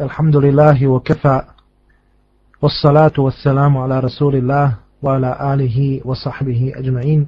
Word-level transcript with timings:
الحمد 0.00 0.36
لله 0.36 0.86
وكفى 0.86 1.42
والصلاة 2.62 3.12
والسلام 3.18 3.78
على 3.78 4.00
رسول 4.00 4.36
الله 4.36 4.74
وعلى 5.02 5.54
آله 5.54 6.00
وصحبه 6.04 6.72
أجمعين 6.76 7.26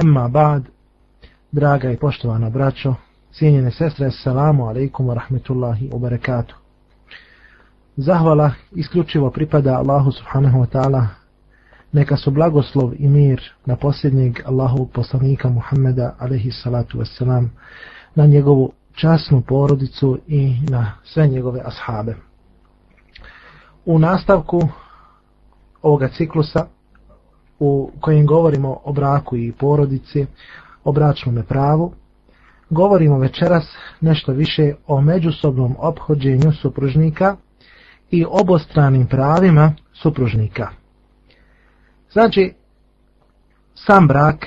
أما 0.00 0.26
بعد 0.26 0.62
draga 1.52 1.90
i 1.90 1.96
poštovana 1.96 2.50
braćo, 2.50 2.94
cijenjene 3.32 3.70
sestre, 3.70 4.06
assalamu 4.06 4.68
alaikum 4.68 5.06
wa 5.08 5.14
rahmetullahi 5.14 5.88
wa 5.92 5.98
barakatuh. 5.98 6.54
Zahvala 7.96 8.52
isključivo 8.72 9.30
pripada 9.30 9.78
Allahu 9.78 10.12
subhanahu 10.12 10.60
wa 10.60 10.66
ta'ala, 10.66 11.06
neka 11.92 12.16
su 12.16 12.30
blagoslov 12.30 12.92
i 12.98 13.08
mir 13.08 13.40
na 13.66 13.76
posljednjeg 13.76 14.42
Allahovog 14.46 14.90
poslanika 14.92 15.48
Muhammeda 15.48 16.14
alaihi 16.18 16.50
salatu 16.52 16.98
wassalam, 16.98 17.48
na 18.14 18.26
njegovu 18.26 18.72
časnu 18.97 19.41
porodicu 19.41 20.19
i 20.27 20.55
na 20.69 20.91
sve 21.03 21.27
njegove 21.27 21.61
ashabe. 21.65 22.15
U 23.85 23.99
nastavku 23.99 24.61
ovoga 25.81 26.09
ciklusa 26.09 26.67
u 27.59 27.91
kojem 27.99 28.25
govorimo 28.25 28.79
o 28.83 28.93
braku 28.93 29.37
i 29.37 29.53
porodici, 29.59 30.25
o 30.83 30.91
bračnom 30.91 31.43
pravu, 31.47 31.93
govorimo 32.69 33.19
večeras 33.19 33.63
nešto 34.01 34.31
više 34.31 34.73
o 34.87 35.01
međusobnom 35.01 35.75
obhođenju 35.79 36.51
supružnika 36.61 37.35
i 38.11 38.25
obostranim 38.29 39.07
pravima 39.07 39.73
supružnika. 39.93 40.69
Znači, 42.11 42.53
sam 43.75 44.07
brak 44.07 44.45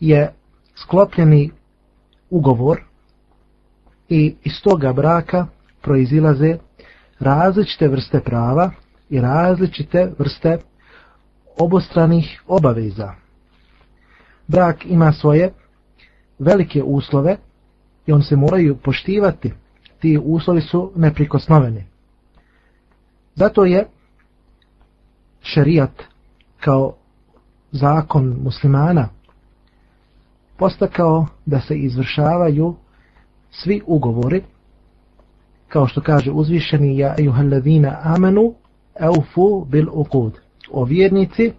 je 0.00 0.34
sklopljeni 0.74 1.50
ugovor 2.30 2.87
i 4.08 4.34
iz 4.44 4.62
toga 4.62 4.92
braka 4.92 5.46
proizilaze 5.82 6.58
različite 7.18 7.88
vrste 7.88 8.20
prava 8.20 8.70
i 9.10 9.20
različite 9.20 10.12
vrste 10.18 10.58
obostranih 11.58 12.42
obaveza. 12.46 13.14
Brak 14.46 14.86
ima 14.86 15.12
svoje 15.12 15.52
velike 16.38 16.82
uslove 16.82 17.36
i 18.06 18.12
on 18.12 18.22
se 18.22 18.36
moraju 18.36 18.76
poštivati. 18.76 19.52
Ti 20.00 20.20
uslovi 20.24 20.60
su 20.60 20.92
neprikosnoveni. 20.96 21.84
Zato 23.34 23.64
je 23.64 23.86
šerijat 25.42 26.02
kao 26.60 26.94
zakon 27.72 28.36
muslimana 28.42 29.08
postakao 30.56 31.26
da 31.46 31.60
se 31.60 31.78
izvršavaju 31.78 32.74
svi 33.50 33.82
ugovori, 33.86 34.42
kao 35.68 35.86
što 35.86 36.00
kaže 36.00 36.30
uzvišeni 36.30 36.98
ja 36.98 37.14
ejuhalladina 37.18 37.98
amanu 38.02 38.54
eufu 39.00 39.64
bil 39.64 39.86
uqud. 39.92 40.32
O 40.70 40.84
vjernici, 40.84 41.52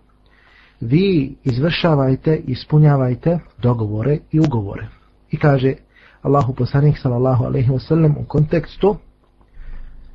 vi 0.81 1.35
izvršavajte, 1.43 2.41
ispunjavajte 2.47 3.39
dogovore 3.57 4.17
i 4.31 4.39
ugovore. 4.39 4.87
I 5.31 5.37
kaže 5.37 5.73
Allahu 6.21 6.53
poslanik 6.53 6.97
sallallahu 6.97 7.45
alejhi 7.45 7.71
ve 7.71 7.79
sellem 7.79 8.15
u 8.17 8.25
kontekstu 8.27 8.95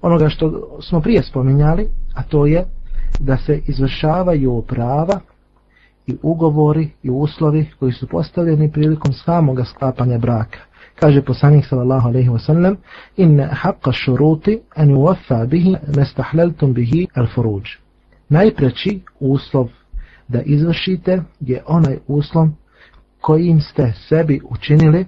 onoga 0.02 0.28
što 0.28 0.78
smo 0.80 1.00
prije 1.00 1.22
spominjali, 1.22 1.88
a 2.14 2.22
to 2.22 2.46
je 2.46 2.64
da 3.20 3.36
se 3.36 3.60
izvršavaju 3.66 4.62
prava 4.68 5.20
i 6.06 6.16
ugovori 6.22 6.90
i 7.02 7.10
uslovi 7.10 7.70
koji 7.78 7.92
su 7.92 8.08
postavljeni 8.08 8.72
prilikom 8.72 9.12
samoga 9.12 9.64
sklapanja 9.64 10.18
braka 10.18 10.58
kaže 11.04 11.22
poslanik 11.22 11.64
sallallahu 11.66 12.08
alejhi 12.08 12.32
ve 12.32 12.38
sellem 12.38 12.76
inna 13.16 13.46
haqqa 13.62 13.92
shuruti 13.92 14.62
an 14.76 14.88
yuwaffa 14.88 15.50
bihi 15.50 15.76
mastahlaltum 15.96 16.72
bihi 16.74 17.08
al-furuj 17.14 17.66
Najpreči 18.30 19.00
uslov 19.20 19.68
da 20.28 20.40
izvršite 20.42 21.22
je 21.40 21.62
onaj 21.66 21.98
uslov 22.08 22.48
kojim 23.20 23.60
ste 23.60 23.92
sebi 24.08 24.40
učinili 24.44 25.06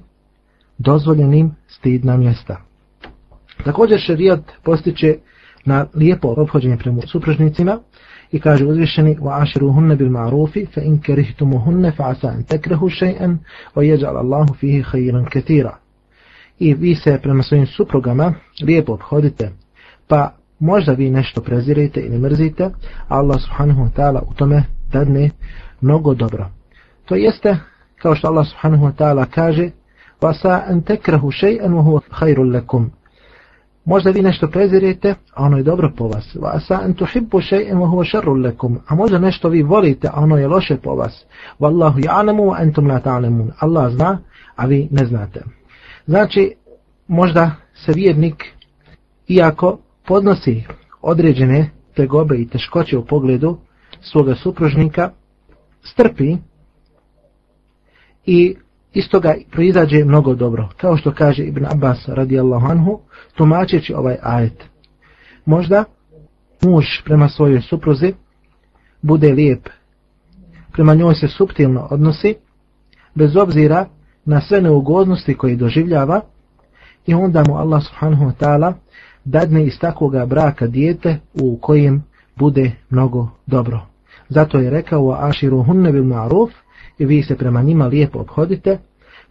dozvoljenim 0.78 1.54
stidna 1.68 2.16
mjesta. 2.16 2.56
Također 3.64 4.00
šerijat 4.00 4.40
postiče 4.64 5.16
na 5.64 5.86
lijepo 5.94 6.34
obhođenje 6.36 6.76
prema 6.76 7.02
supružnicima 7.06 7.78
i 8.32 8.40
kaže 8.40 8.66
uzvišeni 8.66 9.16
wa 9.16 9.42
ashiruhunna 9.42 9.94
bil 9.94 10.08
ma'rufi 10.08 10.66
fa 10.74 10.80
in 10.80 11.00
karihtumuhunna 11.00 11.92
fa 11.96 12.04
asa 12.08 12.28
an 12.28 12.42
takrahu 12.42 12.88
shay'an 12.88 13.38
wa 13.74 13.82
i 16.58 16.74
vi 16.74 16.94
se 16.94 17.18
prema 17.22 17.42
svojim 17.42 17.66
suprugama 17.66 18.34
lijepo 18.62 18.92
obhodite 18.92 19.50
pa 20.08 20.30
možda 20.58 20.92
vi 20.92 21.10
nešto 21.10 21.40
prezirete 21.40 22.00
ili 22.00 22.18
mrzite 22.18 22.70
Allah 23.08 23.40
subhanahu 23.40 23.80
wa 23.80 23.90
ta'ala 23.96 24.20
u 24.30 24.34
tome 24.34 24.64
dadne 24.92 25.30
mnogo 25.80 26.14
dobro 26.14 26.50
to 27.04 27.14
jeste 27.14 27.56
kao 28.02 28.14
što 28.14 28.28
Allah 28.28 28.46
subhanahu 28.46 28.84
wa 28.86 28.92
ta'ala 28.92 29.26
kaže 29.30 29.70
wa 30.20 30.42
sa 30.42 30.62
an 30.68 30.82
takrahu 30.82 31.30
shay'an 31.30 31.72
wa 31.72 31.82
huwa 31.82 32.00
khairul 32.10 32.52
lakum 32.52 32.90
Možda 33.86 34.10
vi 34.10 34.22
nešto 34.22 34.48
prezirete, 34.48 35.14
a 35.34 35.42
ono 35.44 35.56
je 35.56 35.62
dobro 35.62 35.92
po 35.96 36.08
vas. 36.08 36.34
Va 36.34 36.50
asa 36.54 36.80
an 36.84 36.94
tuhibbu 36.94 37.40
shay'an 37.40 37.78
wa 37.78 37.86
huwa 37.86 38.04
sharrun 38.04 38.42
lakum. 38.42 38.78
A 38.86 38.94
možda 38.94 39.18
nešto 39.18 39.48
vi 39.48 39.62
volite, 39.62 40.08
a 40.08 40.20
ono 40.20 40.36
je 40.36 40.48
loše 40.48 40.76
po 40.76 40.94
vas. 40.94 41.24
Wallahu 41.60 42.00
ya'lamu 42.00 42.42
wa 42.42 42.56
antum 42.58 42.86
la 42.86 43.00
ta'lamun. 43.00 43.50
Allah 43.58 43.92
zna, 43.92 44.18
a 44.56 44.66
vi 44.66 44.88
ne 44.90 45.06
znate. 45.06 45.42
Znači, 46.06 46.54
možda 47.08 47.50
se 47.74 47.92
vjernik, 47.92 48.44
iako 49.28 49.78
podnosi 50.06 50.64
određene 51.02 51.70
tegobe 51.94 52.36
i 52.36 52.48
teškoće 52.48 52.98
u 52.98 53.04
pogledu 53.04 53.58
svoga 54.00 54.34
supružnika, 54.34 55.10
strpi 55.82 56.36
i 58.26 58.56
iz 58.92 59.08
toga 59.08 59.34
proizađe 59.50 60.04
mnogo 60.04 60.34
dobro. 60.34 60.68
Kao 60.76 60.96
što 60.96 61.14
kaže 61.14 61.44
Ibn 61.44 61.66
Abbas 61.66 62.08
radijallahu 62.08 62.66
anhu, 62.66 63.00
tumačeći 63.34 63.94
ovaj 63.94 64.16
ajet. 64.22 64.64
Možda 65.44 65.84
muž 66.62 66.84
prema 67.04 67.28
svojoj 67.28 67.60
supruzi 67.60 68.14
bude 69.02 69.32
lijep, 69.32 69.68
prema 70.72 70.94
njoj 70.94 71.14
se 71.14 71.28
subtilno 71.28 71.88
odnosi, 71.90 72.34
bez 73.14 73.36
obzira 73.36 73.86
na 74.26 74.40
sve 74.40 74.60
neugodnosti 74.62 75.34
koje 75.34 75.56
doživljava, 75.56 76.20
i 77.06 77.14
onda 77.14 77.44
mu 77.48 77.56
Allah 77.56 77.82
subhanahu 77.82 78.24
wa 78.24 78.32
ta'ala 78.40 78.72
dadne 79.24 79.66
iz 79.66 79.78
takvoga 79.78 80.26
braka 80.26 80.66
dijete 80.66 81.18
u 81.34 81.58
kojem 81.62 82.04
bude 82.36 82.72
mnogo 82.90 83.28
dobro. 83.46 83.80
Zato 84.28 84.58
je 84.58 84.70
rekao 84.70 85.12
aširu 85.12 85.62
hunne 85.62 85.92
bil 85.92 86.04
ma'ruf 86.04 86.50
i 86.98 87.06
vi 87.06 87.22
se 87.22 87.36
prema 87.36 87.62
njima 87.62 87.86
lijepo 87.86 88.18
obhodite 88.18 88.78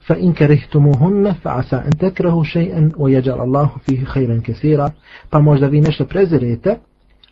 fa 0.07 0.15
in 0.15 0.33
karihtumuhunna 0.33 1.35
fa 1.43 1.57
asa 1.57 1.77
an 1.77 1.91
takrahu 1.91 2.43
shay'an 2.43 2.91
wa 2.91 3.21
yaj'al 3.21 3.39
Allahu 3.39 3.79
fihi 3.79 4.05
khayran 4.05 4.41
kaseera 4.45 4.91
pa 5.29 5.39
možda 5.39 5.67
vi 5.67 5.81
nešto 5.81 6.05
prezirete 6.05 6.77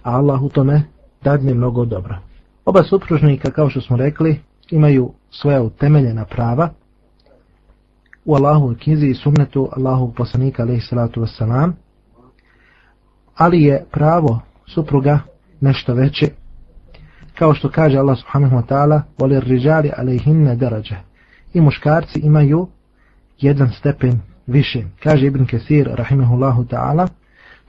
a 0.03 0.18
Allah 0.18 0.44
u 0.44 0.50
tome 0.50 0.84
dadne 1.24 1.53
mnogo 1.53 1.85
dobra. 1.85 2.19
Oba 2.66 2.84
supružnika 2.84 3.51
kao 3.51 3.69
što 3.69 3.81
smo 3.81 3.97
rekli 3.97 4.40
imaju 4.72 5.12
svoja 5.31 5.62
utemeljena 5.62 6.25
prava 6.25 6.69
u 8.25 8.35
Allahu 8.35 8.75
knjizi 8.84 9.07
i 9.07 9.16
sunnetu 9.16 9.69
Allahu 9.78 10.13
poslanika 10.13 10.63
alaihi 10.63 10.81
salatu 10.81 11.22
wassalam, 11.22 11.72
ali 13.35 13.63
je 13.63 13.85
pravo 13.91 14.41
supruga 14.66 15.19
nešto 15.61 15.94
veće. 15.94 16.28
Kao 17.35 17.53
što 17.53 17.72
kaže 17.72 17.97
Allah 17.97 18.17
subhanahu 18.17 18.56
wa 18.56 18.66
ta'ala 18.66 19.01
voli 19.17 19.39
rijali 19.39 19.91
alejhinna 19.97 20.56
daraja 20.56 21.03
i 21.53 21.62
muškarci 21.62 22.19
imaju 22.19 22.67
jedan 23.39 23.72
stepen 23.79 24.19
više. 24.47 24.83
Kaže 25.03 25.28
Ibn 25.28 25.45
Kesir 25.45 25.89
rahimahullahu 25.94 26.63
ta'ala 26.63 27.07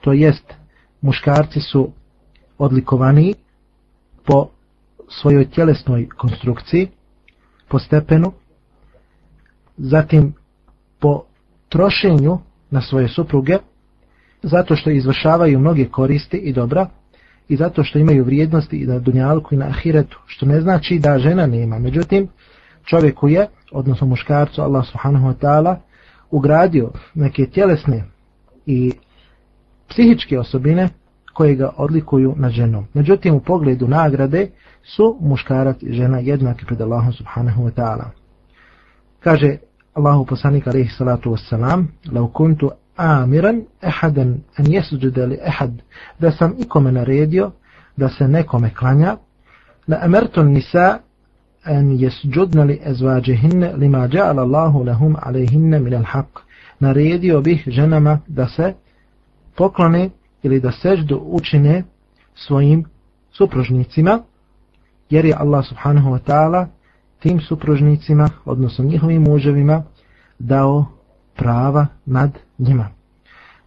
to 0.01 0.13
jest 0.13 0.53
muškarci 1.01 1.61
su 1.61 1.91
odlikovani 2.57 3.33
po 4.25 4.49
svojoj 5.09 5.49
tjelesnoj 5.49 6.09
konstrukciji 6.17 6.87
po 7.67 7.79
stepenu 7.79 8.31
zatim 9.77 10.33
po 11.05 11.23
trošenju 11.69 12.37
na 12.71 12.81
svoje 12.81 13.07
supruge 13.07 13.57
zato 14.43 14.75
što 14.75 14.89
izvršavaju 14.89 15.59
mnoge 15.59 15.85
koristi 15.85 16.37
i 16.37 16.53
dobra 16.53 16.87
i 17.49 17.55
zato 17.55 17.83
što 17.83 17.99
imaju 17.99 18.23
vrijednosti 18.23 18.77
i 18.77 18.85
na 18.85 18.99
dunjalku 18.99 19.55
i 19.55 19.57
na 19.57 19.65
ahiretu 19.65 20.19
što 20.25 20.45
ne 20.45 20.61
znači 20.61 20.99
da 20.99 21.19
žena 21.19 21.45
nema 21.45 21.79
međutim 21.79 22.27
čovjeku 22.85 23.27
je 23.27 23.47
odnosno 23.71 24.07
muškarcu 24.07 24.61
Allah 24.61 24.85
subhanahu 24.85 25.27
wa 25.27 25.33
ta'ala 25.33 25.75
ugradio 26.31 26.91
neke 27.13 27.45
tjelesne 27.45 28.03
i 28.65 28.91
psihičke 29.89 30.39
osobine 30.39 30.89
koje 31.33 31.55
ga 31.55 31.69
odlikuju 31.77 32.33
na 32.37 32.49
ženom. 32.49 32.85
Međutim, 32.93 33.35
u 33.35 33.39
pogledu 33.39 33.87
nagrade 33.87 34.47
su 34.83 35.17
muškarac 35.21 35.83
i 35.83 35.93
žena 35.93 36.19
jednaki 36.19 36.65
pred 36.65 36.81
Allahom 36.81 37.13
subhanahu 37.13 37.63
wa 37.63 37.71
ta'ala. 37.71 38.05
Kaže 39.19 39.57
Allahu 39.95 40.25
poslanik 40.25 40.67
alejhi 40.67 40.89
salatu 40.97 41.31
vesselam: 41.31 41.87
lau 42.11 42.27
kuntu 42.27 42.71
amiran 42.97 43.63
ehadan 43.81 44.37
an 44.57 44.65
jesđude 44.65 45.25
li 45.25 45.37
ehad, 45.45 45.81
da 46.19 46.31
sam 46.31 46.53
ikome 46.59 46.91
naredio 46.91 47.51
da 47.97 48.09
se 48.09 48.27
nekome 48.27 48.69
klanja, 48.69 49.17
la 49.87 49.99
emerton 50.05 50.47
nisa 50.51 50.99
an 51.63 51.91
jesđudne 51.91 52.63
li 52.63 52.79
ezvađehinne 52.85 53.73
lima 53.77 53.97
ja'ala 53.97 54.41
Allahu 54.41 54.83
lahum 54.83 55.15
alejhinne 55.21 55.79
min 55.79 55.93
al 55.93 56.03
haq. 56.03 56.39
Naredio 56.79 57.41
bih 57.41 57.63
ženama 57.67 58.19
da 58.27 58.47
se 58.47 58.73
poklone 59.57 60.09
ili 60.43 60.59
da 60.59 60.71
seždu 60.71 61.21
učine 61.23 61.83
svojim 62.35 62.85
supružnicima, 63.31 64.19
jer 65.09 65.25
je 65.25 65.35
Allah 65.37 65.65
subhanahu 65.65 66.09
wa 66.09 66.19
ta'ala 66.19 66.67
tim 67.25 67.39
supružnicima, 67.41 68.29
odnosno 68.45 68.85
njihovim 68.85 69.21
muževima, 69.21 69.83
dao 70.39 70.85
prava 71.35 71.87
nad 72.05 72.31
njima. 72.57 72.89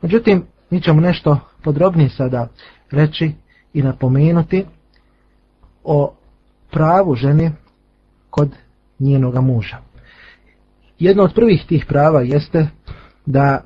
Međutim, 0.02 0.44
mi 0.70 0.80
ćemo 0.80 1.00
nešto 1.00 1.38
podrobnije 1.64 2.08
sada 2.08 2.48
reći 2.90 3.32
i 3.74 3.82
napomenuti 3.82 4.64
o 5.84 6.14
pravu 6.70 7.14
žene 7.14 7.52
kod 8.30 8.50
njenog 8.98 9.34
muža. 9.44 9.76
Jedno 10.98 11.22
od 11.22 11.34
prvih 11.34 11.64
tih 11.68 11.84
prava 11.88 12.20
jeste 12.20 12.68
da 13.26 13.64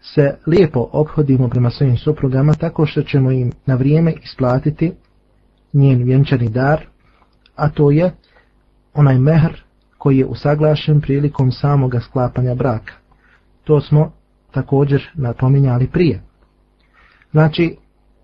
se 0.00 0.36
lijepo 0.46 0.88
obhodimo 0.92 1.48
prema 1.48 1.70
svojim 1.70 1.96
suprugama 1.96 2.54
tako 2.54 2.86
što 2.86 3.02
ćemo 3.02 3.30
im 3.30 3.52
na 3.66 3.74
vrijeme 3.74 4.12
isplatiti 4.24 4.92
njen 5.72 6.02
vjenčani 6.02 6.48
dar, 6.48 6.86
a 7.56 7.68
to 7.68 7.90
je 7.90 8.12
onaj 8.98 9.18
mehr 9.18 9.62
koji 9.98 10.18
je 10.18 10.26
usaglašen 10.26 11.00
prilikom 11.00 11.52
samoga 11.52 12.00
sklapanja 12.00 12.54
braka. 12.54 12.92
To 13.64 13.80
smo 13.80 14.12
također 14.50 15.10
napominjali 15.14 15.86
prije. 15.86 16.22
Znači, 17.30 17.76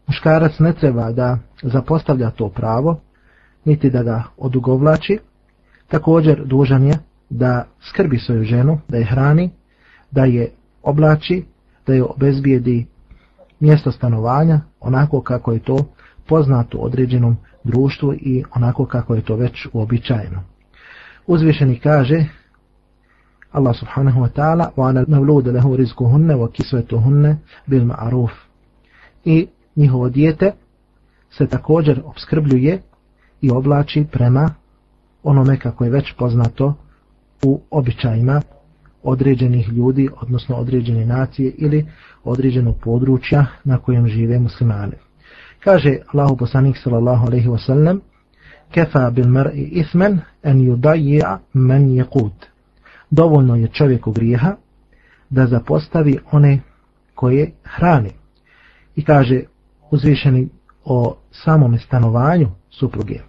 muškarac 0.07 0.59
ne 0.59 0.73
treba 0.73 1.13
da 1.13 1.39
zapostavlja 1.63 2.31
to 2.31 2.49
pravo, 2.49 3.01
niti 3.65 3.91
da 3.91 4.03
ga 4.03 4.23
odugovlači, 4.37 5.19
također 5.89 6.45
dužan 6.45 6.87
je 6.87 6.99
da 7.31 7.67
skrbi 7.91 8.19
svoju 8.19 8.45
ženu, 8.45 8.81
da 8.89 8.97
je 8.97 9.05
hrani, 9.05 9.51
da 10.11 10.25
je 10.25 10.51
oblači, 10.83 11.45
da 11.87 11.95
je 11.95 12.05
obezbijedi 12.05 12.87
mjesto 13.61 13.93
stanovanja 13.93 14.61
onako 14.81 15.21
kako 15.21 15.53
je 15.53 15.59
to 15.59 15.79
poznato 16.27 16.79
određenom 16.79 17.37
društvu 17.65 18.15
i 18.15 18.45
onako 18.55 18.87
kako 18.87 19.15
je 19.15 19.23
to 19.23 19.37
već 19.37 19.67
uobičajeno. 19.73 20.54
Uzvišeni 21.27 21.79
kaže 21.79 22.25
Allah 23.53 23.77
subhanahu 23.77 24.21
wa 24.21 24.29
ta'ala 24.29 24.71
wa 24.77 24.89
ana 24.89 25.05
mavlude 25.09 25.53
lehu 25.53 25.77
rizkuhunne 25.77 26.35
wa 26.35 26.53
kisvetuhunne 26.53 27.37
bil 27.67 27.85
ma'aruf 27.85 28.31
i 29.25 29.47
njihovo 29.77 30.09
dijete 30.09 30.53
se 31.31 31.47
također 31.47 32.03
obskrbljuje 32.05 32.83
i 33.41 33.51
oblači 33.51 34.07
prema 34.13 34.51
onome 35.23 35.59
kako 35.59 35.85
je 35.85 35.91
već 35.91 36.13
poznato 36.19 36.75
u 37.45 37.61
običajima 37.71 38.43
određenih 39.03 39.69
ljudi, 39.69 40.09
odnosno 40.21 40.57
određene 40.57 41.07
nacije 41.07 41.53
ili 41.59 41.87
određenog 42.25 42.77
područja 42.81 43.47
na 43.65 43.79
kojem 43.79 44.09
žive 44.09 44.39
muslimani. 44.39 44.93
Kaže 45.61 45.99
Allahu 46.13 46.37
poslanik 46.37 46.77
sallallahu 46.77 47.27
alejhi 47.27 47.49
ve 47.49 47.59
sellem: 47.59 48.01
kefa 48.75 49.11
bil 49.11 49.29
mar'i 49.29 49.69
ithman 49.81 50.21
an 50.43 50.59
yudayya 50.59 51.39
man 51.53 51.89
yaqut." 51.89 52.47
Dovoljno 53.11 53.57
je 53.57 53.69
čovjeku 53.69 54.13
grijeha 54.13 54.57
da 55.31 55.47
zapostavi 55.47 56.19
one 56.33 56.61
koje 57.15 57.53
hrani. 57.65 58.11
I 58.97 59.05
kaže 59.05 59.43
uzvišeni 59.91 60.49
o 60.85 61.17
samom 61.31 61.79
stanovanju 61.79 62.49
supruge. 62.71 63.21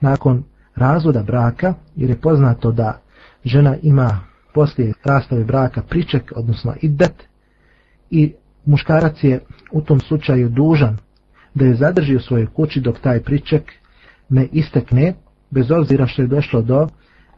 Nakon 0.00 0.44
razvoda 0.76 1.22
braka, 1.22 1.74
jer 1.96 2.10
je 2.10 2.20
poznato 2.20 2.72
da 2.72 3.00
žena 3.44 3.76
ima 3.82 4.20
poslije 4.54 4.92
rastave 5.04 5.44
braka 5.44 5.82
priček, 5.82 6.32
odnosno 6.36 6.74
iddet, 6.82 7.14
i 8.10 8.32
muškarac 8.64 9.24
je 9.24 9.40
u 9.72 9.80
tom 9.80 10.00
slučaju 10.00 10.48
dužan 10.48 10.96
da 11.54 11.64
je 11.64 11.74
zadrži 11.74 12.16
u 12.16 12.20
svojoj 12.20 12.46
kući 12.46 12.80
dok 12.80 12.98
taj 12.98 13.22
priček 13.22 13.72
ne 14.30 14.48
istekne, 14.52 15.14
bez 15.50 15.70
obzira 15.70 16.06
što 16.06 16.22
je 16.22 16.28
došlo 16.28 16.62
do 16.62 16.88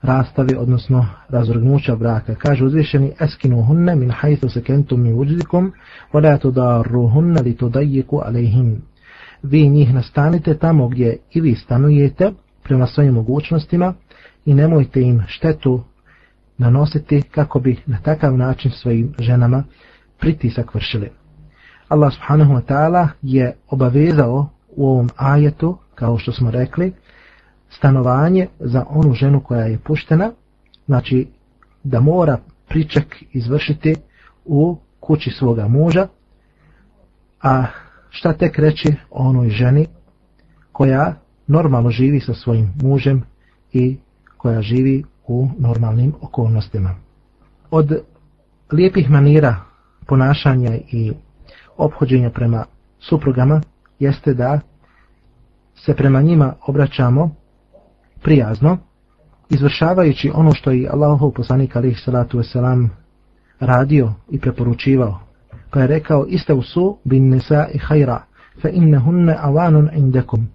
rastave, 0.03 0.59
odnosno 0.59 1.06
razvrgnuća 1.29 1.97
braka. 1.97 2.35
Kaže 2.35 2.65
uzvišeni, 2.65 3.12
eskinu 3.21 3.62
hunne 3.62 3.97
min 3.97 4.11
hajthu 4.11 4.49
se 4.49 4.62
kentum 4.62 5.03
mi 5.03 5.12
uđdikum, 5.12 5.73
voda 6.12 6.39
to 6.39 6.50
da 6.50 6.83
ruhunne 6.83 7.43
li 7.43 7.56
to 7.56 7.69
dajiku 7.69 8.21
alejhim. 8.25 8.83
Vi 9.43 9.69
njih 9.69 9.94
nastanite 9.94 10.55
tamo 10.55 10.89
gdje 10.89 11.17
i 11.33 11.41
vi 11.41 11.55
stanujete 11.55 12.33
prema 12.62 12.87
svojim 12.87 13.15
mogućnostima 13.15 13.95
i 14.45 14.55
nemojte 14.55 15.03
im 15.03 15.23
štetu 15.27 15.83
nanositi 16.59 17.23
kako 17.23 17.61
bi 17.61 17.77
na 17.87 17.99
takav 17.99 18.37
način 18.37 18.71
svojim 18.71 19.15
ženama 19.19 19.65
pritisak 20.19 20.75
vršili. 20.75 21.11
Allah 21.88 22.12
subhanahu 22.12 22.55
wa 22.55 22.62
ta'ala 22.62 23.09
je 23.23 23.56
obavezao 23.69 24.49
u 24.77 24.87
ovom 24.87 25.11
ajetu, 25.17 25.79
kao 25.94 26.19
što 26.19 26.33
smo 26.33 26.50
rekli, 26.50 26.93
stanovanje 27.71 28.49
za 28.61 28.85
onu 28.89 29.15
ženu 29.15 29.41
koja 29.41 29.65
je 29.65 29.79
puštena, 29.79 30.33
znači 30.87 31.29
da 31.85 32.00
mora 32.00 32.39
priček 32.69 33.25
izvršiti 33.33 33.94
u 34.44 34.77
kući 35.00 35.31
svoga 35.31 35.69
muža, 35.69 36.09
a 37.43 37.65
šta 38.11 38.33
tek 38.33 38.59
reći 38.59 38.94
o 39.11 39.29
onoj 39.29 39.49
ženi 39.49 39.87
koja 40.73 41.15
normalno 41.47 41.91
živi 41.91 42.21
sa 42.21 42.35
svojim 42.35 42.73
mužem 42.83 43.23
i 43.73 43.97
koja 44.37 44.62
živi 44.62 45.05
u 45.27 45.49
normalnim 45.59 46.15
okolnostima. 46.21 46.95
Od 47.71 48.03
lijepih 48.73 49.11
manira 49.11 49.56
ponašanja 50.06 50.77
i 50.93 51.12
obhođenja 51.77 52.31
prema 52.31 52.65
suprugama 53.00 53.61
jeste 53.99 54.35
da 54.35 54.61
se 55.84 55.94
prema 55.94 56.23
njima 56.23 56.55
obraćamo 56.67 57.34
prijazno, 58.23 58.79
izvršavajući 59.50 60.31
ono 60.34 60.52
što 60.55 60.70
je 60.70 60.88
Allahov 60.88 61.31
poslanik 61.31 61.76
alih 61.76 62.00
salatu 62.05 62.38
wasalam 62.38 62.88
radio 63.61 64.12
i 64.31 64.40
preporučivao. 64.40 65.20
Pa 65.70 65.81
je 65.81 65.87
rekao, 65.87 66.26
iste 66.26 66.55
su 66.62 66.99
bin 67.05 67.31
nisa 67.31 67.67
i 67.75 67.79
hajra, 67.79 68.23
fe 68.62 68.71
inne 68.73 68.99
hunne 68.99 69.37
avanun 69.40 69.88
indekum. 69.97 70.49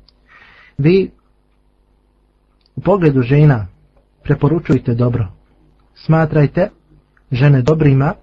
Vi 0.77 1.11
u 2.75 2.81
pogledu 2.81 3.21
žena 3.21 3.67
preporučujte 4.23 4.93
dobro. 4.93 5.27
Smatrajte 5.95 6.69
žene 7.31 7.61
dobrima, 7.61 8.13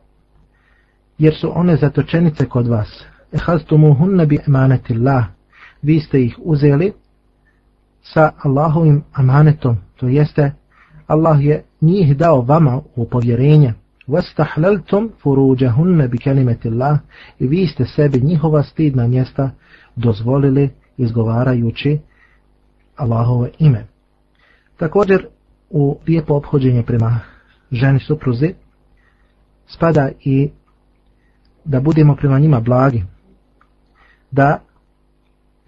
jer 1.19 1.35
su 1.35 1.59
one 1.59 1.77
zatočenice 1.77 2.47
kod 2.47 2.67
vas. 2.67 3.05
Ehaztumu 3.33 3.95
hunne 3.95 4.27
bi 4.27 4.39
emanetillah. 4.47 5.34
Vi 5.85 6.01
ste 6.01 6.25
ih 6.25 6.39
uzeli 6.43 6.93
sa 8.03 8.33
Allahovim 8.43 9.03
amanetom, 9.13 9.77
to 9.97 10.09
jeste 10.09 10.53
Allah 11.07 11.45
je 11.45 11.65
njih 11.81 12.17
dao 12.17 12.41
vama 12.41 12.81
u 12.97 13.09
povjerenje. 13.09 13.75
وَاسْتَحْلَلْتُمْ 14.09 15.09
furuđahunne 15.23 16.09
بِكَلِمَةِ 16.09 16.63
اللَّهِ 16.65 16.99
i 17.39 17.47
vi 17.47 17.67
ste 17.67 17.85
sebi 17.85 18.21
njihova 18.21 18.63
stidna 18.63 19.07
mjesta 19.07 19.51
dozvolili 19.97 20.71
izgovarajući 20.97 21.99
Allahovo 22.97 23.49
ime. 23.59 23.87
Također 24.77 25.27
u 25.71 25.99
lijepo 26.07 26.35
obhođenje 26.35 26.83
prema 26.83 27.21
ženi 27.73 28.01
supruzi 28.01 28.55
spada 29.67 30.11
i 30.25 30.51
da 31.65 31.81
budemo 31.81 32.17
prema 32.17 32.39
njima 32.39 32.61
blagi, 32.61 33.05
da 34.31 34.61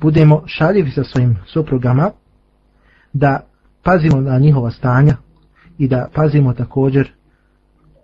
budemo 0.00 0.42
šaljivi 0.46 0.90
sa 0.90 1.04
svojim 1.04 1.36
suprugama, 1.46 2.10
da 3.12 3.40
pazimo 3.82 4.20
na 4.20 4.38
njihova 4.38 4.70
stanja 4.70 5.16
i 5.78 5.88
da 5.88 6.08
pazimo 6.14 6.52
također 6.52 7.12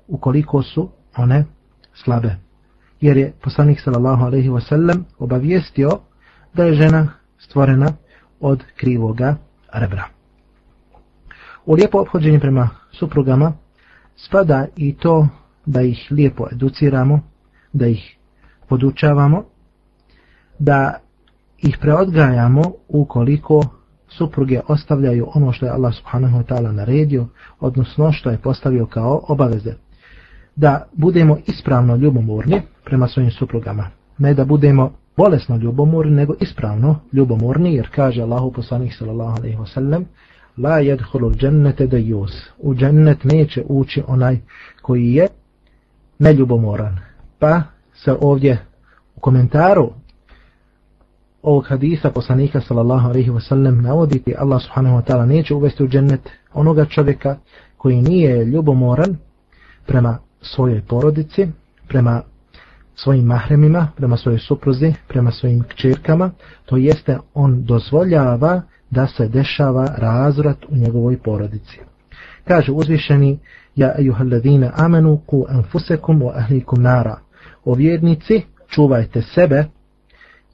ukoliko 0.09 0.63
su 0.63 0.91
one 1.17 1.45
slabe. 1.95 2.37
Jer 3.01 3.17
je 3.17 3.33
poslanik 3.43 3.81
sallallahu 3.81 4.25
alaihi 4.25 4.49
wasallam 4.49 5.03
obavijestio 5.19 5.91
da 6.55 6.65
je 6.65 6.75
žena 6.75 7.09
stvorena 7.39 7.93
od 8.41 8.65
krivoga 8.77 9.37
rebra. 9.73 10.05
U 11.67 11.75
lijepo 11.75 11.99
obhođenje 11.99 12.41
prema 12.41 12.69
suprugama 12.93 13.53
spada 14.17 14.67
i 14.77 14.95
to 14.97 15.29
da 15.67 15.83
ih 15.83 16.07
lijepo 16.11 16.47
educiramo, 16.53 17.21
da 17.73 17.87
ih 17.87 18.17
podučavamo, 18.69 19.45
da 20.59 21.01
ih 21.63 21.79
preodgajamo 21.81 22.63
ukoliko 22.89 23.63
supruge 24.09 24.61
ostavljaju 24.69 25.29
ono 25.35 25.53
što 25.53 25.67
je 25.67 25.73
Allah 25.73 25.95
subhanahu 25.95 26.39
wa 26.39 26.45
ta'ala 26.45 26.73
naredio, 26.73 27.27
odnosno 27.61 28.13
što 28.13 28.31
je 28.31 28.39
postavio 28.39 28.87
kao 28.87 29.25
obaveze. 29.29 29.75
da 30.57 30.87
budemo 30.93 31.37
ispravno 31.47 31.97
ljubomorni 31.97 32.63
prema 32.85 33.09
svojim 33.09 33.31
suprugama. 33.31 33.91
Ne 34.19 34.35
da 34.35 34.45
budemo 34.45 34.93
bolesno 35.17 35.57
ljubomorni, 35.57 36.13
nego 36.13 36.35
ispravno 36.41 36.97
ljubomorni, 37.13 37.75
jer 37.75 37.89
kaže 37.95 38.23
Allahu 38.23 38.53
poslanih 38.53 38.97
sallallahu 38.99 39.37
alaihi 39.39 39.57
wa 39.57 39.67
sallam, 39.75 40.05
la 40.57 40.79
jedhulu 40.79 41.33
džennete 41.35 41.87
da 41.87 41.97
jus. 41.97 42.33
U 42.59 42.75
džennet 42.75 43.25
neće 43.25 43.65
ući 43.69 44.03
onaj 44.07 44.39
koji 44.83 45.13
je 45.13 45.27
neljubomoran. 46.19 46.99
Pa 47.39 47.63
se 47.95 48.17
ovdje 48.21 48.65
u 49.17 49.21
komentaru 49.21 49.91
ovog 51.43 51.67
hadisa 51.69 52.11
poslanika 52.11 52.61
sallallahu 52.61 53.09
alaihi 53.09 53.31
wa 53.31 53.41
sallam 53.41 53.83
navoditi 53.83 54.35
Allah 54.39 54.63
subhanahu 54.63 54.97
wa 54.97 55.03
ta'ala 55.03 55.27
neće 55.27 55.55
uvesti 55.55 55.85
u 55.85 55.89
džennet 55.89 56.21
onoga 56.53 56.85
čovjeka 56.85 57.37
koji 57.77 58.03
nije 58.03 58.45
ljubomoran 58.45 59.17
prema 59.87 60.19
svojoj 60.41 60.83
porodici, 60.83 61.49
prema 61.89 62.23
svojim 62.95 63.25
mahremima, 63.25 63.89
prema 63.97 64.17
svojoj 64.17 64.39
supruzi, 64.39 64.95
prema 65.09 65.31
svojim 65.31 65.63
kćerkama, 65.69 66.31
to 66.65 66.77
jeste 66.77 67.19
on 67.35 67.65
dozvoljava 67.65 68.63
da 68.91 69.07
se 69.07 69.29
dešava 69.29 69.87
razvrat 69.97 70.65
u 70.69 70.77
njegovoj 70.77 71.19
porodici. 71.19 71.81
Kaže 72.45 72.73
uzvišeni, 72.73 73.39
ja 73.77 73.95
ejuhalladine 73.99 74.71
amenu 74.75 75.21
ku 75.27 75.47
enfusekum 75.51 76.23
wa 76.23 76.33
ahlikum 76.35 76.83
nara. 76.83 77.19
O 77.65 77.75
vjernici, 77.75 78.43
čuvajte 78.69 79.23
sebe 79.23 79.65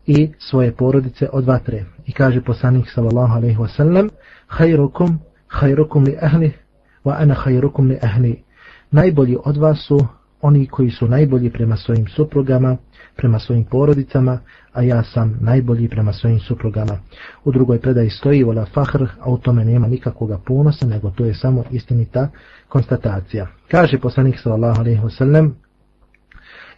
i 0.08 0.32
svoje 0.40 0.72
porodice 0.72 1.30
od 1.34 1.46
vatre. 1.46 1.86
I 2.06 2.12
kaže 2.12 2.42
poslanik 2.42 2.90
sallallahu 2.90 3.34
alaihi 3.34 3.58
wasallam, 3.58 4.10
hajrukum, 4.48 5.20
hajrukum 5.48 6.04
li 6.04 6.18
ahli, 6.22 6.54
wa 7.06 7.16
ana 7.20 7.34
hajrukum 7.34 7.88
li 7.88 7.98
ahli. 8.02 8.44
Najbolji 8.92 9.38
od 9.46 9.58
vas 9.58 9.86
su 9.88 10.08
oni 10.42 10.68
koji 10.68 10.90
su 10.90 11.08
najbolji 11.08 11.50
prema 11.50 11.78
svojim 11.78 12.08
suprugama, 12.08 12.78
prema 13.16 13.40
svojim 13.40 13.63
porodicama, 13.63 14.40
a 14.74 14.82
ja 14.82 15.04
sam 15.04 15.38
najbolji 15.42 15.90
prema 15.90 16.13
svojim 16.13 16.40
suprugama. 16.40 17.00
U 17.44 17.52
drugoj 17.52 17.80
predaji 17.80 18.10
stoji 18.10 18.44
vola 18.44 18.66
fahr, 18.66 19.04
a 19.20 19.30
u 19.30 19.38
tome 19.38 19.66
nema 19.66 19.88
nikakvoga 19.88 20.38
ponosa, 20.38 20.88
nego 20.88 21.10
to 21.10 21.25
je 21.25 21.34
samo 21.34 21.63
istinita 21.72 22.30
konstatacija. 22.68 23.48
Kaže 23.72 24.00
poslanik 24.00 24.40
sallallahu 24.40 24.80
alaihi 24.80 25.02
wa 25.02 25.18
sallam, 25.18 25.54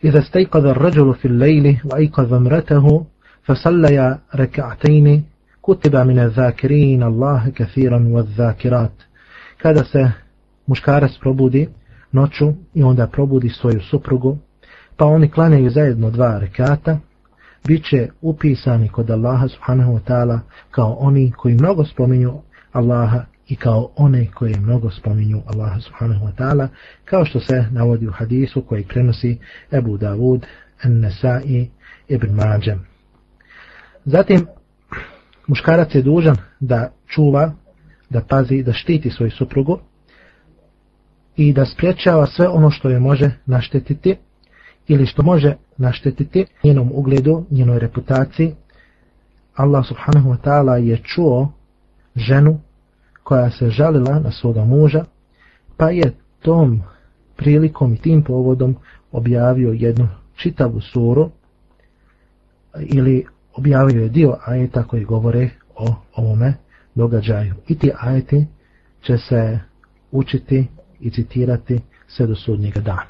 إذا 0.04 0.20
استيقظ 0.20 0.66
الرجل 0.66 1.14
في 1.14 1.28
الليل 1.28 1.78
وأيقظ 1.86 2.34
امرته 2.34 3.06
فصليا 3.44 4.20
ركعتين 4.36 5.24
كتب 5.64 5.96
من 5.96 6.20
الذاكرين 6.20 7.04
الله 7.04 7.50
كثيرا 7.50 8.08
والذاكرات 8.08 8.92
kada 9.58 9.84
se 9.84 10.12
muškarac 10.68 11.12
probudi 11.20 11.68
noću 12.12 12.54
i 12.74 12.84
onda 12.84 13.08
probudi 13.08 13.50
svoju 13.50 13.82
suprugu, 13.82 14.38
pa 14.98 15.06
oni 15.06 15.30
klanjaju 15.30 15.70
zajedno 15.70 16.12
dva 16.12 16.40
rekata, 16.40 16.98
bit 17.68 17.86
će 17.90 18.10
upisani 18.22 18.90
kod 18.90 19.10
Allaha 19.10 19.48
subhanahu 19.48 19.94
wa 19.94 20.00
ta'ala 20.08 20.40
kao 20.72 20.98
oni 21.00 21.32
koji 21.32 21.56
mnogo 21.56 21.86
spominju 21.86 22.34
Allaha 22.72 23.26
i 23.48 23.56
kao 23.56 23.90
one 23.96 24.28
koji 24.32 24.56
mnogo 24.60 24.92
spominju 24.92 25.42
Allaha 25.46 25.80
subhanahu 25.80 26.26
wa 26.26 26.32
ta'ala, 26.38 26.68
kao 27.06 27.26
što 27.26 27.40
se 27.40 27.66
navodi 27.72 28.08
u 28.08 28.12
hadisu 28.12 28.62
koji 28.62 28.84
prenosi 28.84 29.38
Ebu 29.72 29.98
Davud, 29.98 30.46
An-Nasai, 30.84 31.70
Ibn 32.08 32.36
Mađem. 32.36 32.89
Zatim, 34.05 34.47
muškarac 35.47 35.95
je 35.95 36.03
dužan 36.03 36.37
da 36.61 36.93
čuva, 37.07 37.53
da 38.11 38.21
pazi, 38.29 38.63
da 38.63 38.73
štiti 38.73 39.11
svoju 39.11 39.31
suprugu, 39.31 39.79
i 41.37 41.53
da 41.53 41.65
spriječava 41.65 42.27
sve 42.27 42.49
ono 42.49 42.71
što 42.71 42.91
je 42.91 43.01
može 43.01 43.31
naštetiti 43.47 44.17
ili 44.89 45.07
što 45.07 45.23
može 45.23 45.57
naštetiti 45.77 46.47
njenom 46.65 46.91
ugledu, 46.95 47.45
njenoj 47.51 47.79
reputaciji. 47.79 48.55
Allah 49.55 49.87
subhanahu 49.87 50.31
wa 50.31 50.37
ta'ala 50.45 50.75
je 50.75 50.97
čuo 50.97 51.53
ženu 52.17 52.61
koja 53.23 53.51
se 53.51 53.71
žalila 53.71 54.19
na 54.19 54.33
svoga 54.33 54.65
muža, 54.65 55.05
pa 55.77 55.91
je 55.91 56.13
tom 56.43 56.83
prilikom 57.37 57.95
i 57.95 57.97
tim 57.97 58.23
povodom 58.23 58.77
objavio 59.13 59.73
jednu 59.73 60.09
čitavu 60.37 60.81
suru 60.81 61.31
ili 62.79 63.27
objavio 63.55 64.03
je 64.03 64.09
dio 64.09 64.37
ajeta 64.45 64.83
koji 64.83 65.05
govore 65.05 65.51
o 65.77 65.95
ovome 66.15 66.55
događaju. 66.95 67.55
I 67.69 67.79
ti 67.79 67.91
ajeti 68.01 68.47
će 69.03 69.19
se 69.19 69.59
učiti 70.11 70.67
i 71.01 71.11
citirati 71.11 71.81
sve 72.09 72.27
do 72.27 72.35
sudnjega 72.35 72.81
dana. 72.81 73.07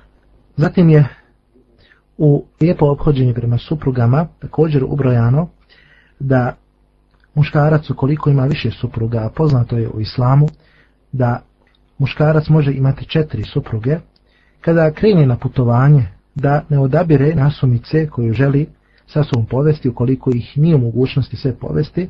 Zatim 0.57 0.91
je 0.91 1.09
u 2.19 2.45
lijepo 2.61 2.87
obhođenje 2.87 3.35
prema 3.35 3.59
suprugama 3.59 4.27
također 4.39 4.85
ubrojano 4.85 5.49
da 6.19 6.57
muškarac 7.35 7.91
ukoliko 7.91 8.31
ima 8.31 8.45
više 8.45 8.71
supruga, 8.71 9.31
poznato 9.37 9.79
je 9.79 9.89
u 9.89 10.01
islamu, 10.01 10.49
da 11.13 11.43
muškarac 11.99 12.49
može 12.49 12.73
imati 12.73 13.05
četiri 13.05 13.43
supruge, 13.43 13.99
kada 14.61 14.93
krene 14.93 15.27
na 15.27 15.37
putovanje, 15.37 16.07
da 16.35 16.65
ne 16.69 16.79
odabire 16.79 17.35
nasumice 17.35 18.09
koju 18.09 18.33
želi 18.33 18.67
sa 19.13 19.25
sobom 19.25 19.47
povesti, 19.47 19.89
ukoliko 19.89 20.31
ih 20.35 20.59
nije 20.59 20.75
u 20.77 20.79
mogućnosti 20.79 21.37
sve 21.37 21.55
povesti, 21.55 22.09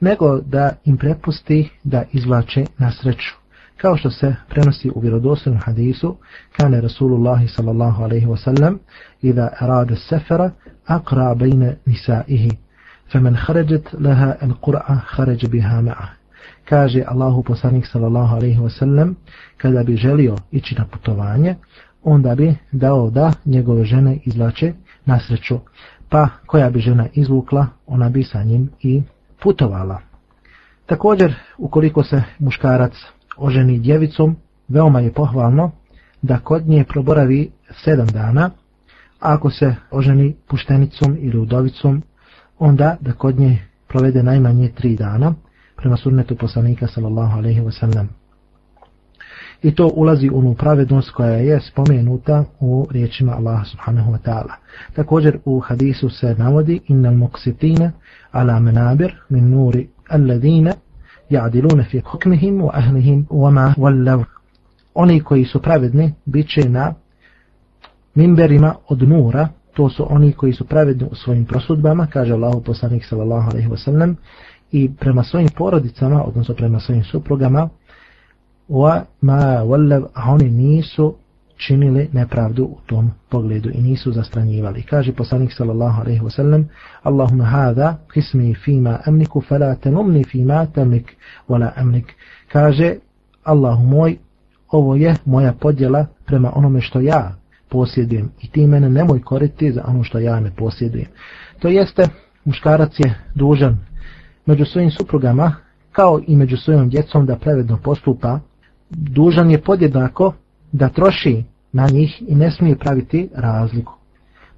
nego 0.00 0.40
da 0.40 0.72
im 0.84 0.96
prepusti 0.96 1.70
da 1.84 2.04
izvlače 2.12 2.64
na 2.78 2.92
sreću. 2.92 3.34
Kao 3.76 3.96
što 3.96 4.10
se 4.10 4.34
prenosi 4.48 4.90
u 4.94 5.00
vjerodostojnom 5.00 5.60
hadisu 5.60 6.16
kane 6.56 6.80
Rasulullah 6.80 7.40
sallallahu 7.56 8.02
alaihi 8.02 8.26
ve 8.26 8.36
sellem 8.36 8.78
iza 9.22 9.48
arada 9.58 9.96
sefera, 9.96 10.50
aqra 10.86 11.34
bejne 11.34 11.76
nisaihi. 11.86 12.50
Faman 13.12 13.36
kharajat 13.46 13.94
laha 14.00 14.36
alqur'a 14.40 15.00
kharaja 15.06 15.48
biha 15.48 15.80
ma'a 15.80 16.22
kaže 16.68 17.04
Allahu 17.06 17.42
poslanik 17.42 17.86
sallallahu 17.86 18.36
alejhi 18.36 18.60
ve 18.60 18.70
sellem 18.70 19.16
kada 19.56 19.82
bi 19.82 19.96
želio 19.96 20.36
ići 20.50 20.74
na 20.78 20.84
putovanje 20.84 21.54
onda 22.02 22.34
bi 22.34 22.54
dao 22.72 23.10
da 23.10 23.32
njegove 23.44 23.84
žene 23.84 24.18
izlače 24.24 24.72
na 25.04 25.20
sreću 25.20 25.58
pa 26.12 26.28
koja 26.46 26.70
bi 26.70 26.80
žena 26.80 27.06
izvukla 27.14 27.66
ona 27.86 28.08
bi 28.08 28.24
sa 28.24 28.42
njim 28.42 28.70
i 28.82 29.02
putovala 29.42 30.12
također 30.86 31.34
ukoliko 31.58 32.04
se 32.04 32.22
muškarac 32.38 32.92
oženi 33.36 33.78
djevicom, 33.78 34.36
veoma 34.68 35.00
je 35.00 35.12
pohvalno 35.12 35.70
da 36.22 36.38
kod 36.38 36.68
nje 36.68 36.84
proboravi 36.84 37.50
sedam 37.84 38.06
dana, 38.06 38.50
a 39.20 39.34
ako 39.34 39.50
se 39.50 39.74
oženi 39.90 40.36
puštenicom 40.48 41.16
ili 41.20 41.38
udovicom, 41.38 42.02
onda 42.58 42.96
da 43.00 43.12
kod 43.12 43.38
nje 43.38 43.58
provede 43.88 44.22
najmanje 44.22 44.68
tri 44.68 44.96
dana, 44.96 45.34
prema 45.76 45.96
sunnetu 45.96 46.36
poslanika 46.36 46.86
sallallahu 46.86 47.38
alaihi 47.38 47.60
wasallam. 47.60 48.06
I 49.62 49.74
to 49.74 49.90
ulazi 49.94 50.30
u 50.30 50.38
onu 50.38 50.54
pravednost 50.54 51.10
koja 51.10 51.36
je 51.36 51.60
spomenuta 51.60 52.44
u 52.60 52.86
riječima 52.90 53.32
Allaha 53.32 53.64
subhanahu 53.64 54.12
wa 54.12 54.18
ta'ala. 54.24 54.52
Također 54.94 55.38
u 55.44 55.60
hadisu 55.60 56.08
se 56.08 56.34
navodi 56.38 56.80
innal 56.88 57.14
muqsitina 57.14 57.90
ala 58.30 58.60
menabir 58.60 59.14
min 59.28 59.50
nuri 59.50 59.88
alladine 60.08 60.72
ja'diluna 61.30 61.84
fi 61.90 62.00
hukmihim 62.00 62.62
wa 62.62 62.70
ahlihim 62.72 63.26
wa 63.30 63.50
ma 63.50 63.74
wallav. 63.78 64.24
Oni 64.94 65.20
koji 65.20 65.44
su 65.44 65.62
pravedni 65.62 66.14
bit 66.24 66.48
će 66.48 66.68
na 66.68 66.94
mimberima 68.14 68.74
od 68.88 69.02
nura, 69.02 69.48
to 69.74 69.88
su 69.88 70.06
oni 70.10 70.32
koji 70.32 70.52
su 70.52 70.64
pravedni 70.64 71.08
u 71.10 71.14
svojim 71.14 71.44
prosudbama, 71.44 72.06
kaže 72.06 72.32
Allahu 72.32 72.62
poslanik 72.62 73.04
sallallahu 73.04 73.50
alaihi 73.50 73.68
wa 73.68 73.84
sallam, 73.84 74.16
i 74.72 74.90
prema 75.00 75.24
svojim 75.24 75.48
porodicama, 75.56 76.24
odnosno 76.24 76.54
prema 76.54 76.80
svojim 76.80 77.04
suprugama, 77.04 77.68
wa 78.72 79.04
ma 79.20 79.64
wallav, 79.64 80.02
a 80.14 80.32
oni 80.32 80.50
nisu 80.50 81.14
činili 81.56 82.08
nepravdu 82.12 82.64
u 82.64 82.78
tom 82.86 83.10
pogledu 83.30 83.70
i 83.70 83.82
nisu 83.82 84.12
zastranjivali. 84.12 84.82
Kaže 84.82 85.12
poslanik 85.12 85.52
sallallahu 85.52 86.00
alejhi 86.00 86.24
ve 86.24 86.30
sellem: 86.30 86.68
Allahumma 87.02 87.44
hada 87.44 87.98
qismi 88.14 88.54
fima 88.64 88.98
amliku 89.06 89.40
fala 89.40 89.74
tanumni 89.74 90.24
fima 90.24 90.66
tamlik 90.66 91.16
wala 91.48 91.70
amlik. 91.76 92.12
Kaže 92.52 92.96
Allahu 93.44 93.82
moj, 93.82 94.16
ovo 94.70 94.96
je 94.96 95.14
moja 95.24 95.52
podjela 95.52 96.06
prema 96.26 96.52
onome 96.54 96.80
što 96.80 97.00
ja 97.00 97.34
posjedujem 97.68 98.30
i 98.42 98.50
ti 98.50 98.66
mene 98.66 98.90
nemoj 98.90 99.22
koriti 99.22 99.72
za 99.72 99.84
ono 99.86 100.04
što 100.04 100.18
ja 100.18 100.40
ne 100.40 100.50
posjedujem. 100.56 101.08
To 101.58 101.68
jeste, 101.68 102.08
muškarac 102.44 103.00
je 103.00 103.14
dužan 103.34 103.78
među 104.46 104.64
svojim 104.64 104.90
suprugama 104.90 105.54
kao 105.92 106.20
i 106.26 106.36
među 106.36 106.56
svojom 106.56 106.88
djecom 106.88 107.26
da 107.26 107.36
prevedno 107.36 107.78
postupa, 107.84 108.40
dužan 108.96 109.50
je 109.50 109.62
podjednako 109.62 110.32
da 110.72 110.88
troši 110.88 111.44
na 111.72 111.86
njih 111.86 112.22
i 112.28 112.34
ne 112.34 112.50
smije 112.50 112.78
praviti 112.78 113.28
razliku. 113.34 113.92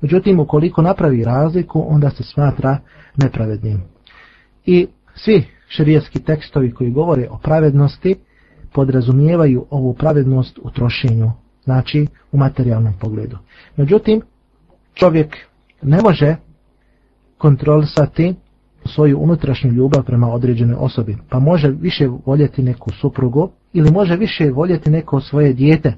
Međutim, 0.01 0.41
ukoliko 0.41 0.83
napravi 0.83 1.25
razliku, 1.25 1.85
onda 1.89 2.11
se 2.11 2.23
smatra 2.23 2.79
nepravednim. 3.17 3.83
I 4.67 4.87
svi 5.15 5.45
šerijetski 5.69 6.23
tekstovi 6.23 6.73
koji 6.73 6.91
govore 6.91 7.29
o 7.31 7.39
pravednosti 7.39 8.15
podrazumijevaju 8.73 9.67
ovu 9.71 9.95
pravednost 9.95 10.59
u 10.63 10.71
trošenju 10.71 11.31
znači 11.65 12.07
u 12.33 12.37
materijalnom 12.37 12.95
pogledu. 13.01 13.39
Međutim, 13.77 14.23
čovjek 14.95 15.37
ne 15.83 16.03
može 16.03 16.37
kontrolisati 17.39 18.35
svoju 18.85 19.19
unutrašnju 19.19 19.71
ljubav 19.71 20.03
prema 20.05 20.29
određenoj 20.33 20.77
osobi, 20.79 21.17
pa 21.29 21.39
može 21.39 21.69
više 21.69 22.09
voljeti 22.27 22.63
neku 22.63 22.91
suprugu 22.91 23.51
ili 23.73 23.91
može 23.91 24.17
više 24.17 24.51
voljeti 24.51 24.91
neko 24.91 25.21
svoje 25.21 25.53
dijete. 25.53 25.93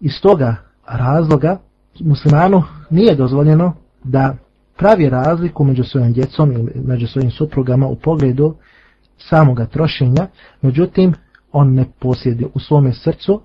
Iz 0.00 0.20
toga 0.22 0.56
razloga 0.86 1.58
muslimanu 2.00 2.62
nije 2.90 3.14
dozvoljeno 3.14 3.72
da 4.04 4.36
pravi 4.76 5.08
razliku 5.08 5.64
među 5.64 5.84
svojim 5.84 6.12
djecom 6.12 6.52
i 6.52 6.80
među 6.84 7.06
svojim 7.06 7.30
suprugama 7.30 7.86
u 7.86 7.96
pogledu 7.96 8.54
samoga 9.18 9.66
trošenja, 9.66 10.26
međutim 10.62 11.14
on 11.52 11.74
ne 11.74 11.84
posjedi 11.98 12.46
u 12.54 12.60
svome 12.60 12.92
srcu 12.92 13.40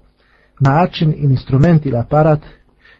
način, 0.60 1.14
instrument 1.18 1.86
ili 1.86 1.98
aparat 1.98 2.40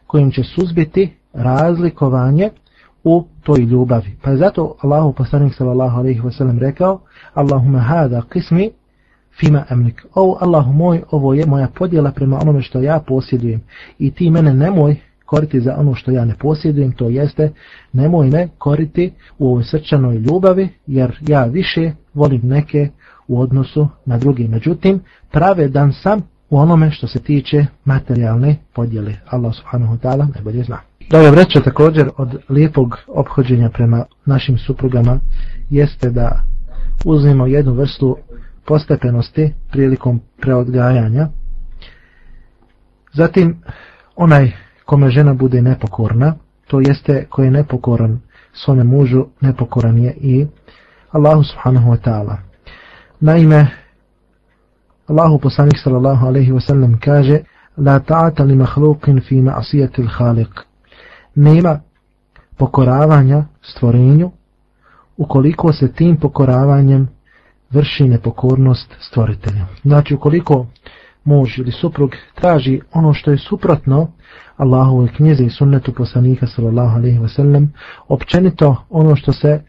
kojim 0.08 0.32
će 0.32 0.44
suzbiti 0.44 1.14
razlikovanje 1.34 2.50
u 3.04 3.26
toj 3.44 3.60
ljubavi. 3.60 4.16
Pa 4.22 4.36
zato 4.36 4.76
Allahu 4.82 5.14
poslanik 5.14 5.54
sallallahu 5.54 6.00
alejhi 6.00 6.22
ve 6.22 6.32
sellem 6.32 6.60
rekao: 6.60 7.00
"Allahumma 7.34 7.80
hada 7.80 8.22
qismi 8.30 8.70
fima 9.40 9.66
amlik." 9.70 10.06
O 10.16 10.38
Allahu 10.42 10.74
moj, 10.74 11.04
ovo 11.12 11.34
je 11.34 11.46
moja 11.46 11.68
podjela 11.68 12.12
prema 12.12 12.40
onome 12.42 12.62
što 12.62 12.82
ja 12.82 13.00
posjedujem 13.08 13.62
i 14.00 14.12
ti 14.12 14.32
mene 14.32 14.54
nemoj 14.54 14.96
koriti 15.30 15.62
za 15.62 15.76
ono 15.78 15.96
što 15.96 16.12
ja 16.12 16.26
ne 16.26 16.36
posjedujem, 16.36 16.92
to 16.92 17.10
jeste 17.10 17.52
nemoj 17.94 18.30
me 18.30 18.48
koriti 18.58 19.12
u 19.38 19.48
ovoj 19.48 19.64
srčanoj 19.64 20.18
ljubavi, 20.18 20.70
jer 20.88 21.18
ja 21.28 21.46
više 21.46 21.92
volim 22.14 22.42
neke 22.44 22.90
u 23.28 23.42
odnosu 23.42 23.88
na 24.06 24.18
druge. 24.18 24.48
Međutim, 24.48 25.02
prave 25.32 25.68
dan 25.68 25.94
sam 25.94 26.22
u 26.50 26.58
onome 26.58 26.92
što 26.92 27.08
se 27.08 27.20
tiče 27.20 27.66
materijalne 27.86 28.56
podjele. 28.74 29.14
Allah 29.30 29.56
subhanahu 29.56 29.96
wa 29.96 30.00
ta'ala 30.00 30.28
najbolje 30.36 30.64
zna. 30.64 30.89
Dobro 31.10 31.32
vreća 31.32 31.62
također 31.62 32.10
od 32.18 32.38
lijepog 32.50 32.98
obhođenja 33.08 33.70
prema 33.70 34.06
našim 34.26 34.58
suprugama 34.58 35.20
jeste 35.70 36.10
da 36.10 36.44
uzmemo 37.06 37.48
jednu 37.48 37.74
vrstu 37.74 38.18
postepenosti 38.66 39.54
prilikom 39.72 40.22
preodgajanja. 40.42 41.28
Zatim, 43.14 43.62
onaj 44.16 44.52
kome 44.86 45.10
žena 45.10 45.34
bude 45.34 45.62
nepokorna, 45.62 46.36
to 46.68 46.80
jeste 46.80 47.26
koji 47.30 47.48
je 47.48 47.52
nepokoran 47.52 48.20
svome 48.54 48.84
mužu, 48.84 49.26
nepokoran 49.42 49.98
je 49.98 50.14
i 50.22 50.48
Allahu 51.12 51.44
subhanahu 51.44 51.92
wa 51.92 51.98
ta'ala. 51.98 52.38
Naime, 53.20 53.68
Allahu 55.08 55.40
poslanik 55.40 55.78
sallallahu 55.84 56.28
alaihi 56.28 56.52
wa 56.52 56.68
sallam 56.68 57.00
kaže 57.00 57.40
La 57.78 58.00
ta'ata 58.00 58.44
li 58.44 58.56
mahlukin 58.56 59.22
fi 59.22 59.36
ma'asijatil 59.36 60.10
khaliq 60.18 60.69
nema 61.36 61.80
pokoravanja 62.58 63.46
stvorenju 63.62 64.32
ukoliko 65.18 65.74
se 65.74 65.92
tim 65.92 66.18
pokoravanjem 66.18 67.08
vrši 67.72 68.08
nepokornost 68.08 68.96
stvoritelju. 69.00 69.66
Znači 69.84 70.16
ukoliko 70.16 70.66
muž 71.24 71.60
ili 71.60 71.72
suprug 71.72 72.12
traži 72.36 72.82
ono 72.94 73.14
što 73.14 73.32
je 73.32 73.38
suprotno 73.38 74.12
Allahove 74.58 75.08
knjizi 75.08 75.44
i 75.44 75.50
sunnetu 75.50 75.94
poslanika 75.94 76.48
sallallahu 76.48 76.98
alaihi 76.98 77.20
wasallam, 77.20 77.68
općenito 78.08 78.76
ono 78.90 79.16
što 79.16 79.34
se 79.34 79.62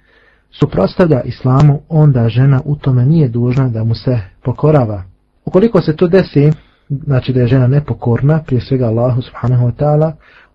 suprotstavlja 0.50 1.23
islamu, 1.23 1.81
onda 1.88 2.29
žena 2.29 2.61
u 2.64 2.76
tome 2.76 3.07
nije 3.07 3.29
dužna 3.29 3.69
da 3.69 3.85
mu 3.85 3.95
se 3.95 4.21
pokorava. 4.45 5.02
Ukoliko 5.45 5.81
se 5.81 5.97
to 5.97 6.09
desi, 6.09 6.52
znači 6.88 7.33
da 7.33 7.40
je 7.40 7.47
žena 7.47 7.67
nepokorna, 7.67 8.43
prije 8.47 8.61
svega 8.61 8.87
Allahu 8.87 9.23
subhanahu 9.23 9.67
wa 9.67 9.73
ta'ala, 9.73 10.12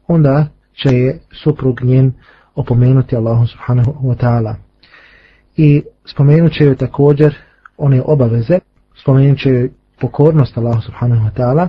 onda 0.07 0.47
će 0.75 0.89
je 0.89 1.19
suprug 1.43 1.81
njen 1.83 2.13
opomenuti 2.55 3.15
Allahom 3.15 3.47
subhanahu 3.47 3.91
wa 3.91 4.15
ta'ala. 4.15 4.55
I 5.57 5.83
spomenut 6.05 6.53
će 6.53 6.63
joj 6.63 6.75
također 6.75 7.35
one 7.77 8.01
obaveze, 8.05 8.59
spomenut 9.01 9.39
će 9.39 9.49
joj 9.49 9.71
pokornost 9.99 10.57
Allahu 10.57 10.81
subhanahu 10.81 11.27
wa 11.27 11.31
ta'ala 11.31 11.67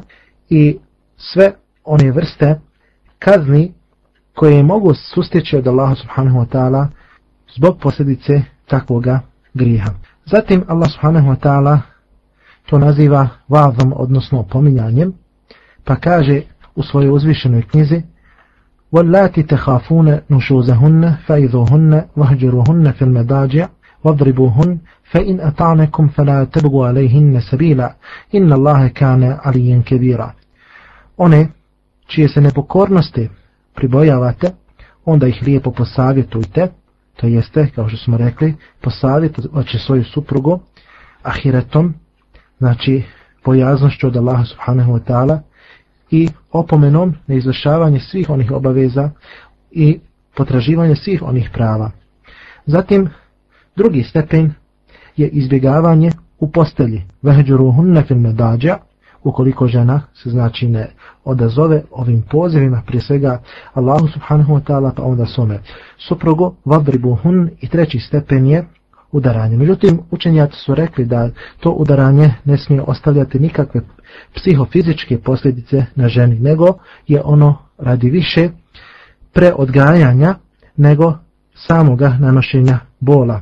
i 0.48 0.78
sve 1.16 1.52
one 1.84 2.10
vrste 2.10 2.60
kazni 3.18 3.72
koje 4.34 4.62
mogu 4.62 4.94
sustići 4.94 5.56
od 5.56 5.66
Allaha 5.66 5.94
subhanahu 5.94 6.38
wa 6.38 6.46
ta'ala 6.46 6.86
zbog 7.56 7.78
posljedice 7.80 8.42
takvoga 8.66 9.20
griha. 9.54 9.90
Zatim 10.24 10.64
Allah 10.68 10.90
subhanahu 10.92 11.28
wa 11.28 11.36
ta'ala 11.36 11.78
to 12.66 12.78
naziva 12.78 13.28
vazom, 13.48 13.92
odnosno 13.96 14.42
pominjanjem, 14.42 15.12
pa 15.84 15.96
kaže 15.96 16.42
u 16.74 16.82
svojoj 16.82 17.10
uzvišenoj 17.10 17.62
knjizi 17.62 18.02
واللاتي 18.91 19.43
تخافون 19.43 20.19
نشوزهن 20.29 21.15
فإذوهن 21.25 22.05
واهجروهن 22.17 22.91
في 22.91 23.01
المداجع 23.01 23.67
واضربوهن 24.03 24.77
فإن 25.11 25.39
أطعنكم 25.39 26.07
فلا 26.07 26.43
تبغوا 26.43 26.87
عليهن 26.87 27.39
سبيلا 27.51 27.95
إن 28.35 28.53
الله 28.53 28.87
كان 28.87 29.23
عليا 29.23 29.81
كبيرا 29.85 30.33
one 31.17 31.47
čije 32.07 32.29
se 32.29 32.41
nepokornosti 32.41 33.29
pribojavate, 33.75 34.51
onda 35.05 35.27
ih 35.27 35.43
lijepo 35.43 35.71
posavjetujte, 35.71 36.67
to 37.15 37.27
jeste, 37.27 37.69
kao 37.75 37.89
što 37.89 37.97
smo 37.97 38.17
rekli, 38.17 38.55
posavjetujte 38.81 39.79
svoju 39.85 40.03
suprugu 40.03 40.59
ahiretom, 41.23 41.93
znači 42.57 43.03
pojaznošću 43.43 44.07
od 44.07 44.17
Allaha 44.17 44.45
subhanahu 44.45 44.93
wa 44.93 44.99
ta'ala, 44.99 45.39
i 46.10 46.28
opomenom 46.52 47.14
na 47.26 47.34
izvršavanje 47.34 48.00
svih 48.00 48.30
onih 48.30 48.52
obaveza 48.52 49.10
i 49.70 49.98
potraživanje 50.36 50.96
svih 50.96 51.22
onih 51.22 51.50
prava. 51.52 51.90
Zatim, 52.66 53.08
drugi 53.76 54.02
stepen 54.02 54.52
je 55.16 55.28
izbjegavanje 55.28 56.10
u 56.38 56.50
postelji. 56.50 57.02
Veheđuruhun 57.22 58.02
fil 58.08 58.16
medađa, 58.16 58.78
ukoliko 59.24 59.66
žena 59.66 60.00
se 60.14 60.30
znači 60.30 60.68
ne 60.68 60.90
odazove 61.24 61.82
ovim 61.90 62.22
pozivima, 62.30 62.82
prije 62.86 63.00
svega 63.00 63.42
Allahu 63.74 64.08
subhanahu 64.08 64.54
wa 64.54 64.62
ta'ala, 64.62 64.92
pa 64.96 65.02
onda 65.02 65.26
svome 65.26 65.58
suprugu, 65.98 66.54
vadribuhun 66.64 67.50
i 67.60 67.68
treći 67.68 67.98
stepen 67.98 68.46
je 68.46 68.64
udaranje. 69.12 69.56
Međutim, 69.56 70.00
učenjaci 70.10 70.56
su 70.56 70.74
rekli 70.74 71.04
da 71.04 71.30
to 71.60 71.70
udaranje 71.70 72.34
ne 72.44 72.58
smije 72.58 72.82
ostavljati 72.82 73.38
nikakve 73.38 73.80
psihofizičke 74.34 75.18
posljedice 75.18 75.86
na 75.94 76.08
ženi, 76.08 76.38
nego 76.40 76.66
je 77.06 77.22
ono 77.24 77.58
radi 77.78 78.10
više 78.10 78.48
preodgajanja 79.32 80.34
nego 80.76 81.14
samoga 81.54 82.16
nanošenja 82.20 82.78
bola. 83.00 83.40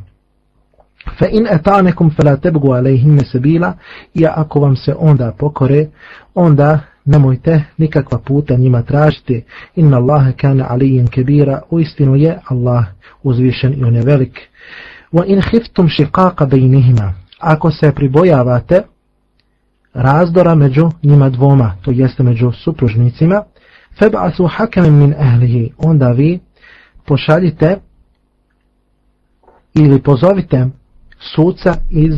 Fa 1.19 1.27
in 1.27 1.47
atanekum 1.51 2.11
fala 2.11 2.37
tabgu 2.37 2.69
alayhim 2.69 3.25
sabila 3.33 3.73
ja 4.15 4.33
ako 4.37 4.61
vam 4.61 4.77
se 4.77 4.95
onda 4.99 5.33
pokore 5.39 5.87
onda 6.35 6.81
nemojte 7.05 7.65
nikakva 7.77 8.19
puta 8.19 8.55
njima 8.55 8.83
tražiti 8.83 9.45
inna 9.77 9.97
Allaha 9.97 10.33
kana 10.33 10.67
aliyan 10.69 11.07
kabira 11.07 11.63
u 11.71 11.81
istinu 11.81 12.17
je 12.17 12.39
Allah 12.45 12.85
uzvišen 13.23 13.75
i 13.81 13.85
on 13.85 13.95
je 13.95 14.03
velik 14.03 14.41
wa 15.15 15.25
in 15.27 15.41
khiftum 15.41 15.89
shiqaqa 15.89 16.47
bainihima, 16.47 17.15
ako 17.39 17.71
se 17.71 17.93
pribojavate 17.93 18.83
razdora 19.95 20.55
među 20.55 20.91
njima 21.03 21.31
dvoma, 21.31 21.77
to 21.83 21.91
jeste 21.91 22.23
među 22.23 22.53
supružnicima, 22.53 23.43
feb'asu 24.01 24.49
hakamen 24.57 24.99
min 24.99 25.15
ahlihi, 25.19 25.73
onda 25.79 26.09
vi 26.09 26.41
pošaljite 27.07 27.79
ili 29.75 30.03
pozovite 30.03 30.67
suca 31.35 31.75
iz 31.91 32.15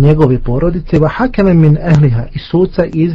njegove 0.00 0.38
porodice, 0.38 0.98
va 0.98 1.08
hakamen 1.08 1.60
min 1.60 1.78
ahliha, 1.82 2.24
i 2.34 2.38
suca 2.38 2.84
iz 2.84 3.12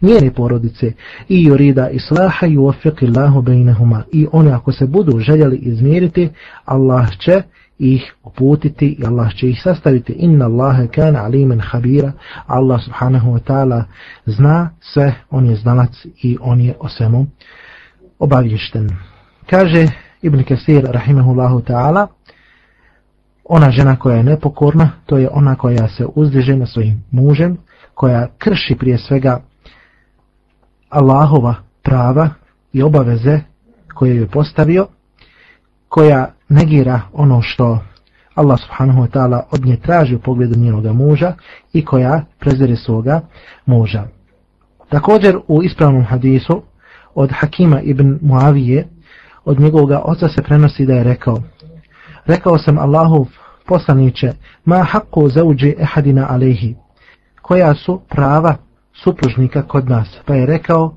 njene 0.00 0.32
porodice, 0.34 0.92
i 1.28 1.44
jurida 1.44 1.90
islaha 1.90 2.46
i 2.46 2.56
uofiqillahu 2.56 3.42
bejnehuma, 3.42 4.02
i 4.12 4.26
oni 4.32 4.50
ako 4.50 4.72
se 4.72 4.86
budu 4.86 5.18
željeli 5.18 5.56
izmiriti, 5.56 6.28
Allah 6.64 7.18
će 7.18 7.42
ih 7.78 8.14
uputiti 8.24 8.96
i 8.98 9.06
Allah 9.06 9.34
će 9.34 9.48
ih 9.48 9.60
sastaviti. 9.62 10.12
Inna 10.12 10.44
Allahe 10.44 10.88
kana 10.88 11.24
alimen 11.24 11.60
habira. 11.60 12.12
Allah 12.46 12.82
subhanahu 12.84 13.30
wa 13.30 13.40
ta'ala 13.40 13.84
zna 14.26 14.70
sve, 14.80 15.14
on 15.30 15.46
je 15.46 15.56
znalac 15.56 16.06
i 16.22 16.38
on 16.40 16.60
je 16.60 16.74
o 16.80 16.88
svemu 16.88 17.26
obavješten. 18.18 18.90
Kaže 19.50 19.86
Ibn 20.22 20.44
Kasir 20.44 20.84
rahimahullahu 20.84 21.60
ta'ala 21.60 22.06
ona 23.44 23.70
žena 23.70 23.96
koja 23.96 24.16
je 24.16 24.22
nepokorna, 24.22 24.90
to 25.06 25.18
je 25.18 25.28
ona 25.32 25.54
koja 25.54 25.88
se 25.88 26.06
uzdiže 26.14 26.56
na 26.56 26.66
svojim 26.66 27.04
mužem, 27.10 27.58
koja 27.94 28.28
krši 28.38 28.76
prije 28.78 28.98
svega 28.98 29.40
Allahova 30.88 31.54
prava 31.82 32.30
i 32.72 32.82
obaveze 32.82 33.40
koje 33.94 34.16
je 34.16 34.26
postavio, 34.26 34.86
koja 35.88 36.32
negira 36.48 37.00
ono 37.12 37.42
što 37.42 37.78
Allah 38.34 38.60
subhanahu 38.60 39.00
wa 39.02 39.08
ta'ala 39.08 39.42
od 39.50 39.66
nje 39.66 39.76
traži 39.76 40.14
u 40.14 40.18
pogledu 40.18 40.58
njenog 40.58 40.86
muža 40.86 41.34
i 41.72 41.84
koja 41.84 42.24
prezire 42.38 42.76
svoga 42.76 43.20
muža. 43.66 44.04
Također 44.88 45.38
u 45.48 45.62
ispravnom 45.62 46.04
hadisu 46.04 46.62
od 47.14 47.30
Hakima 47.32 47.80
ibn 47.80 48.18
Muavije, 48.22 48.88
od 49.44 49.60
njegovog 49.60 49.90
oca 50.04 50.28
se 50.28 50.42
prenosi 50.42 50.86
da 50.86 50.94
je 50.94 51.04
rekao, 51.04 51.42
rekao 52.26 52.58
sam 52.58 52.78
Allahu 52.78 53.26
poslaniće, 53.66 54.32
ma 54.64 54.86
haqqu 54.92 55.28
zauđi 55.28 55.74
ehadina 55.78 56.26
alehi, 56.30 56.74
koja 57.42 57.74
su 57.74 58.00
prava 58.08 58.56
supružnika 58.92 59.62
kod 59.62 59.88
nas, 59.88 60.08
pa 60.26 60.34
je 60.34 60.46
rekao, 60.46 60.94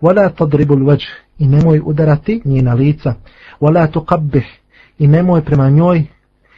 wala 0.00 0.30
tadribul 0.34 0.86
vajh, 0.86 1.06
i 1.38 1.48
nemoj 1.48 1.80
udarati 1.84 2.42
njena 2.44 2.74
lica, 2.74 3.14
wala 3.60 3.86
tuqabbih, 3.92 4.61
i 5.02 5.08
nemoj 5.08 5.44
prema 5.44 5.70
njoj 5.70 6.04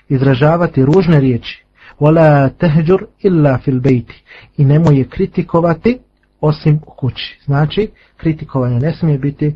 izražavati 0.08 0.84
ružne 0.84 1.20
riječi, 1.20 1.64
wala 2.00 2.50
tahjur 2.58 3.06
illa 3.20 3.58
fil 3.58 3.80
bayt. 3.80 4.12
i 4.56 4.64
nemoj 4.64 4.98
je 4.98 5.08
kritikovati 5.08 5.98
osim 6.40 6.80
u 6.86 6.90
kući. 6.90 7.40
Znači, 7.44 7.90
kritikovanje 8.16 8.80
ne 8.80 8.94
smije 8.94 9.18
biti 9.18 9.54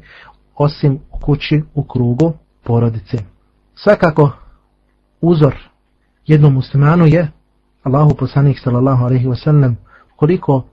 osim 0.57 0.99
u 1.13 1.19
kući 1.19 1.63
u 1.75 1.85
krugu 1.85 2.33
porodice. 2.65 3.19
Svakako, 3.75 4.31
uzor 5.21 5.55
jednom 6.27 6.55
muslimanu 6.55 7.07
je 7.07 7.31
Allahu 7.83 8.15
poslanik 8.15 8.59
sallallahu 8.59 9.05
alaihi 9.05 9.27
wasallam 9.27 9.75
koliko 10.17 10.65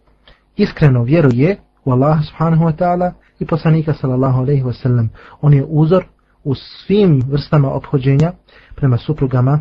iskreno 0.55 1.03
vjeruje 1.03 1.57
u 1.85 1.91
Allaha 1.91 2.23
subhanahu 2.23 2.65
wa 2.65 2.75
ta'ala 2.75 3.11
i 3.39 3.45
poslanika 3.45 3.93
sallallahu 3.93 4.39
alaihi 4.39 4.63
wasallam. 4.63 5.07
On 5.41 5.53
je 5.53 5.65
uzor 5.67 6.05
u 6.45 6.55
svim 6.55 7.21
vrstama 7.27 7.71
obhođenja 7.71 8.31
prema 8.75 8.97
suprugama, 8.97 9.59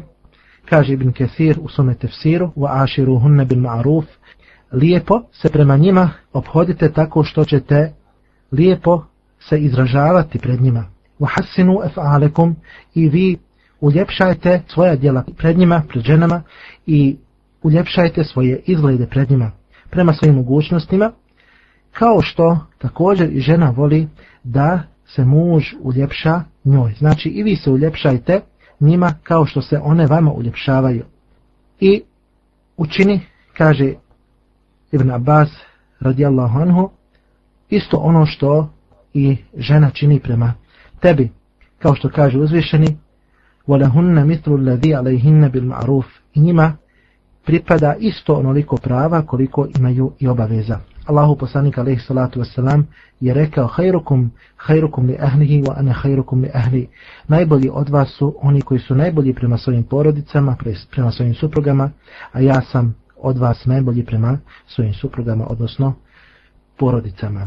kaže 0.64 0.92
Ibn 0.92 1.12
Kesir 1.12 1.58
u 1.60 1.68
svome 1.68 1.94
tefsiru, 1.94 2.52
wa 2.56 2.82
aširu 2.82 3.18
hunne 3.18 3.44
bil 3.44 3.58
ma'ruf, 3.58 4.04
lijepo 4.72 5.22
se 5.32 5.48
prema 5.48 5.76
njima 5.76 6.10
obhodite 6.32 6.92
tako 6.92 7.24
što 7.24 7.44
ćete 7.44 7.92
lijepo 8.52 9.04
se 9.40 9.58
izražavati 9.58 10.38
pred 10.38 10.60
njima. 10.62 10.84
Wa 11.20 11.28
hasinu 11.36 11.72
ef'alekum 11.72 12.54
i 12.94 13.08
vi 13.08 13.38
uljepšajte 13.80 14.62
svoja 14.68 14.96
djela 14.96 15.24
pred 15.36 15.58
njima, 15.58 15.82
pred 15.88 16.04
ženama 16.04 16.42
i 16.86 17.16
uljepšajte 17.62 18.24
svoje 18.24 18.62
izglede 18.66 19.06
pred 19.06 19.30
njima 19.30 19.50
prema 19.94 20.12
svojim 20.12 20.34
mogućnostima, 20.34 21.12
kao 21.92 22.22
što 22.22 22.58
također 22.78 23.32
i 23.32 23.40
žena 23.40 23.70
voli 23.70 24.08
da 24.44 24.82
se 25.06 25.24
muž 25.24 25.64
uljepša 25.80 26.42
njoj. 26.65 26.93
Znači 26.97 27.29
i 27.29 27.43
vi 27.43 27.55
se 27.55 27.69
uljepšajte 27.69 28.41
njima 28.79 29.13
kao 29.23 29.45
što 29.45 29.61
se 29.61 29.79
one 29.83 30.07
vama 30.07 30.31
uljepšavaju. 30.31 31.05
I 31.79 32.01
učini, 32.77 33.21
kaže 33.57 33.93
Ibn 34.91 35.11
Abbas 35.11 35.49
radijallahu 35.99 36.59
anhu, 36.59 36.89
isto 37.69 37.97
ono 37.97 38.25
što 38.25 38.69
i 39.13 39.37
žena 39.57 39.89
čini 39.89 40.19
prema 40.19 40.53
tebi. 40.99 41.31
Kao 41.79 41.95
što 41.95 42.09
kaže 42.09 42.39
uzvišeni, 42.39 42.97
وَلَهُنَّ 43.67 44.25
مِثْلُ 44.25 44.51
الَّذِي 44.59 44.95
عَلَيْهِنَّ 44.95 45.51
بِالْمَعْرُوفِ 45.51 46.05
I 46.33 46.39
njima 46.39 46.77
pripada 47.45 47.95
isto 47.99 48.33
onoliko 48.33 48.77
prava 48.77 49.21
koliko 49.21 49.67
imaju 49.77 50.13
i 50.19 50.27
obaveza. 50.27 50.79
Allahu 51.06 51.36
poslanik 51.36 51.78
alejhi 51.78 52.00
salatu 52.00 52.38
vesselam 52.40 52.86
je 53.20 53.34
rekao 53.34 53.68
khairukum 53.68 54.30
khairukum 54.56 55.06
li 55.06 55.16
ahlihi 55.20 55.62
wa 55.62 55.74
ana 55.76 55.94
khairukum 55.94 56.42
li 56.42 56.50
ahli. 56.54 56.88
Najbolji 57.28 57.70
od 57.72 57.88
vas 57.88 58.08
su 58.08 58.34
oni 58.42 58.60
koji 58.60 58.80
su 58.80 58.94
najbolji 58.94 59.34
prema 59.34 59.58
svojim 59.58 59.82
porodicama, 59.82 60.56
prema 60.90 61.10
svojim 61.10 61.34
suprugama, 61.34 61.90
a 62.32 62.40
ja 62.40 62.60
sam 62.60 62.94
od 63.16 63.38
vas 63.38 63.66
najbolji 63.66 64.04
prema 64.04 64.38
svojim 64.66 64.94
suprugama, 64.94 65.46
odnosno 65.46 65.94
porodicama. 66.78 67.44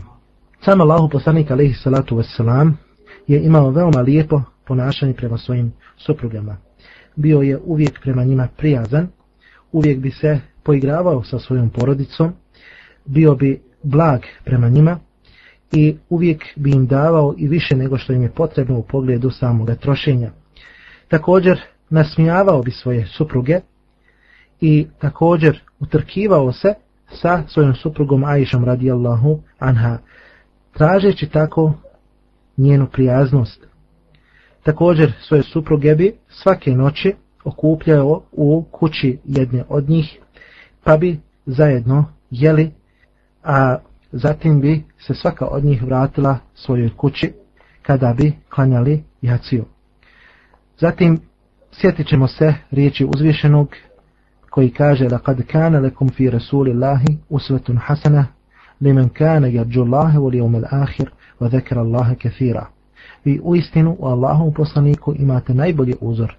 Sam 0.62 0.82
Allahu 0.82 1.10
poslanik 1.10 1.52
alejhi 1.52 1.74
salatu 1.74 2.15
vesselam 2.15 2.78
je 3.28 3.43
imao 3.43 3.70
veoma 3.70 4.02
lijepo 4.02 4.41
ponašanje 4.67 5.13
prema 5.13 5.38
svojim 5.38 5.74
suprugama. 5.98 6.58
Bio 7.15 7.41
je 7.41 7.60
uvijek 7.65 8.02
prema 8.02 8.24
njima 8.24 8.48
prijazan, 8.58 9.08
uvijek 9.72 10.00
bi 10.00 10.12
se 10.12 10.39
poigravao 10.63 11.24
sa 11.24 11.39
svojom 11.39 11.70
porodicom, 11.70 12.34
bio 13.08 13.36
bi 13.36 13.62
blag 13.84 14.22
prema 14.46 14.70
njima 14.70 15.00
i 15.72 15.98
uvijek 16.10 16.43
bi 16.56 16.72
im 16.72 16.88
davao 16.88 17.34
i 17.38 17.48
više 17.48 17.76
nego 17.76 17.98
što 17.98 18.13
im 18.13 18.22
je 18.22 18.32
potrebno 18.32 18.78
u 18.78 18.84
pogledu 18.84 19.30
samoga 19.30 19.76
trošenja. 19.76 20.32
Također 21.08 21.62
nasmijavao 21.89 22.62
bi 22.62 22.72
svoje 22.72 23.08
supruge 23.08 23.60
i 24.62 24.88
također 25.00 25.62
utrkivao 25.80 26.52
se 26.52 26.74
sa 27.12 27.43
svojom 27.48 27.76
suprugom 27.76 28.24
Aishom 28.24 28.65
radijallahu 28.65 29.39
anha, 29.60 29.98
tražeći 30.74 31.30
tako 31.30 31.74
njenu 32.58 32.88
prijaznost. 32.91 33.67
Također 34.63 35.13
svoje 35.22 35.43
supruge 35.43 35.96
bi 35.96 36.15
svake 36.30 36.72
noći 36.72 37.13
okupljao 37.43 38.22
u 38.32 38.65
kući 38.72 39.20
jedne 39.26 39.63
od 39.70 39.89
njih, 39.89 40.20
pa 40.84 40.98
bi 40.98 41.20
zajedno 41.46 42.06
jeli, 42.32 42.72
a 43.48 43.78
zatim 44.12 44.62
bi 44.62 44.84
se 45.00 45.14
svaka 45.14 45.46
od 45.46 45.66
njih 45.66 45.84
vratila 45.84 46.38
svojoj 46.56 46.90
kući 46.98 47.34
kada 47.82 48.14
bi 48.14 48.34
klanjali 48.50 49.04
jaciju. 49.22 49.66
Zatim 50.80 51.20
sjetit 51.72 52.08
ćemo 52.08 52.28
se 52.28 52.54
riječi 52.72 53.06
uzvišenog 53.06 53.70
koji 54.50 54.70
kaže 54.70 55.08
da 55.08 55.18
kad 55.18 55.48
kane 55.48 55.80
lekum 55.80 56.10
fi 56.10 56.30
rasulillahi 56.30 57.18
usvetun 57.30 57.78
hasana 57.78 58.26
limen 58.82 59.10
kane 59.10 59.54
jarđu 59.54 59.82
Allahe 59.82 60.20
voli 60.20 60.42
umel 60.42 60.64
ahir 60.72 61.10
wa 61.40 61.52
zekera 61.52 61.82
Allahe 61.82 62.16
kefira. 62.16 62.68
Vi 63.26 63.40
u 63.44 63.56
istinu 63.56 63.96
u 64.00 64.06
Allahom 64.06 64.54
poslaniku 64.54 65.14
imate 65.18 65.54
najbolji 65.54 65.96
uzor 66.02 66.36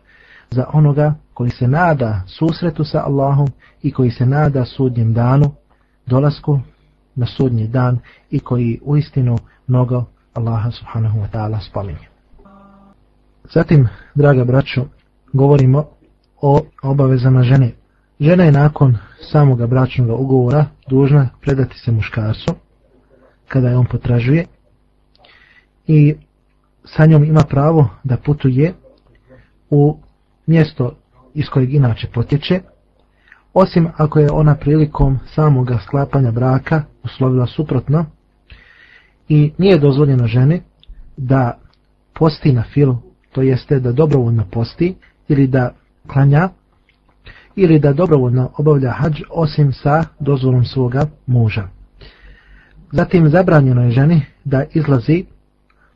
za 0.50 0.66
onoga 0.72 1.14
koji 1.34 1.50
se 1.50 1.68
nada 1.68 2.22
susretu 2.26 2.84
sa 2.84 3.02
Allahom 3.06 3.48
i 3.82 3.92
koji 3.92 4.10
se 4.10 4.26
nada 4.26 4.64
sudnjem 4.64 5.14
danu, 5.14 5.54
dolasku 6.06 6.60
na 7.18 7.26
sudnji 7.26 7.68
dan 7.68 7.98
i 8.30 8.40
koji 8.40 8.80
u 8.82 8.96
istinu 8.96 9.38
mnogo 9.66 10.04
Allaha 10.34 10.70
subhanahu 10.70 11.18
wa 11.18 11.28
ta'ala 11.32 11.60
spominje. 11.60 12.08
Zatim, 13.54 13.88
draga 14.14 14.44
braćo, 14.44 14.84
govorimo 15.32 15.84
o 16.40 16.62
obavezama 16.82 17.42
žene. 17.42 17.72
Žena 18.20 18.44
je 18.44 18.52
nakon 18.52 18.96
samoga 19.32 19.66
bračnog 19.66 20.20
ugovora 20.20 20.66
dužna 20.88 21.28
predati 21.40 21.78
se 21.78 21.92
muškarcu 21.92 22.54
kada 23.48 23.68
je 23.68 23.76
on 23.76 23.86
potražuje 23.86 24.46
i 25.86 26.14
sa 26.84 27.06
njom 27.06 27.24
ima 27.24 27.40
pravo 27.48 27.88
da 28.04 28.16
putuje 28.16 28.74
u 29.70 29.98
mjesto 30.46 30.94
iz 31.34 31.48
kojeg 31.48 31.74
inače 31.74 32.08
potječe, 32.14 32.60
osim 33.54 33.88
ako 33.96 34.18
je 34.18 34.30
ona 34.32 34.54
prilikom 34.54 35.18
samoga 35.34 35.78
sklapanja 35.86 36.30
braka 36.30 36.82
uslovila 37.08 37.46
suprotno 37.46 38.04
i 39.28 39.52
nije 39.58 39.78
dozvoljeno 39.78 40.26
ženi 40.26 40.62
da 41.16 41.58
posti 42.14 42.52
na 42.52 42.62
filu, 42.62 42.96
to 43.32 43.42
jeste 43.42 43.80
da 43.80 43.92
dobrovoljno 43.92 44.44
posti 44.50 44.94
ili 45.28 45.46
da 45.46 45.74
klanja 46.12 46.48
ili 47.56 47.78
da 47.78 47.92
dobrovoljno 47.92 48.50
obavlja 48.58 48.90
hađ 48.90 49.22
osim 49.30 49.72
sa 49.72 50.04
dozvolom 50.20 50.64
svoga 50.64 51.06
muža. 51.26 51.68
Zatim 52.92 53.28
zabranjeno 53.28 53.82
je 53.82 53.90
ženi 53.90 54.22
da 54.44 54.64
izlazi 54.74 55.24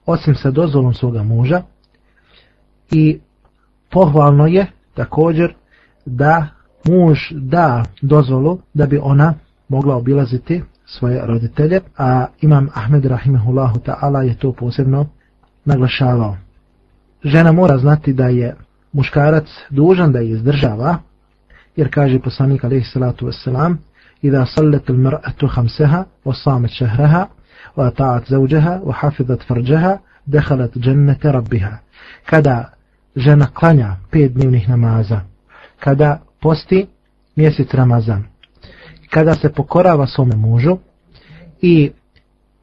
osim 0.07 0.35
sa 0.35 0.51
dozvolom 0.51 0.95
svoga 0.95 1.23
muža 1.23 1.63
i 2.91 3.21
pohvalno 3.91 4.47
je 4.47 4.67
također 4.95 5.55
da 6.07 6.47
muž 6.89 7.19
da 7.31 7.85
dozvolu 8.03 8.59
da 8.75 8.87
bi 8.87 8.99
ona 9.03 9.35
mogla 9.69 9.97
obilaziti 9.97 10.63
svoje 10.86 11.22
roditelje, 11.26 11.82
a 11.98 12.28
imam 12.42 12.70
Ahmed 12.74 13.06
Rahimahullahu 13.06 13.80
ta'ala 13.80 14.24
je 14.24 14.38
to 14.38 14.52
posebno 14.52 15.06
naglašavao. 15.66 16.38
Žena 17.24 17.52
mora 17.52 17.78
znati 17.78 18.14
da 18.14 18.28
je 18.28 18.56
muškarac 18.94 19.48
dužan 19.70 20.12
da 20.12 20.20
je 20.20 20.30
izdržava, 20.30 20.98
jer 21.76 21.90
kaže 21.94 22.20
poslanik 22.20 22.64
alaihi 22.64 22.86
salatu 22.86 23.28
wasalam, 23.28 23.76
إذا 24.24 24.46
صلت 24.46 24.90
المرأة 24.90 25.48
خمسها 25.48 26.06
وصامت 26.26 26.70
شهرها 26.70 27.30
وأطاعت 27.78 28.30
زوجها 28.30 28.82
وحفظت 28.84 29.42
فرجها 29.42 30.00
دخلت 30.28 30.78
جنة 30.78 31.20
ربها 31.26 31.80
kada 32.26 32.70
žena 33.16 33.48
klanja 33.54 33.96
pet 34.12 34.34
dnevnih 34.34 34.70
namaza, 34.70 35.22
kada 35.80 36.20
posti 36.42 36.88
mjesec 37.36 37.74
Ramazan, 37.74 38.24
kada 39.15 39.35
se 39.35 39.49
pokorava 39.49 40.07
svome 40.07 40.37
mužu 40.37 40.79
i 41.61 41.91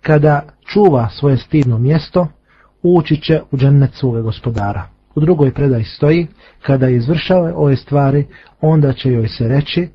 kada 0.01 0.41
čuva 0.65 1.09
svoje 1.09 1.37
stidno 1.37 1.77
mjesto, 1.77 2.27
ući 2.83 3.21
će 3.21 3.41
u 3.51 3.57
džennet 3.57 3.93
svoga 3.93 4.21
gospodara. 4.21 4.89
U 5.15 5.19
drugoj 5.19 5.53
predaj 5.53 5.83
stoji, 5.83 6.27
kada 6.61 6.89
izvršava 6.89 7.53
ove 7.55 7.75
stvari, 7.75 8.27
onda 8.61 8.93
će 8.93 9.11
joj 9.11 9.27
se 9.27 9.47
reći, 9.47 9.89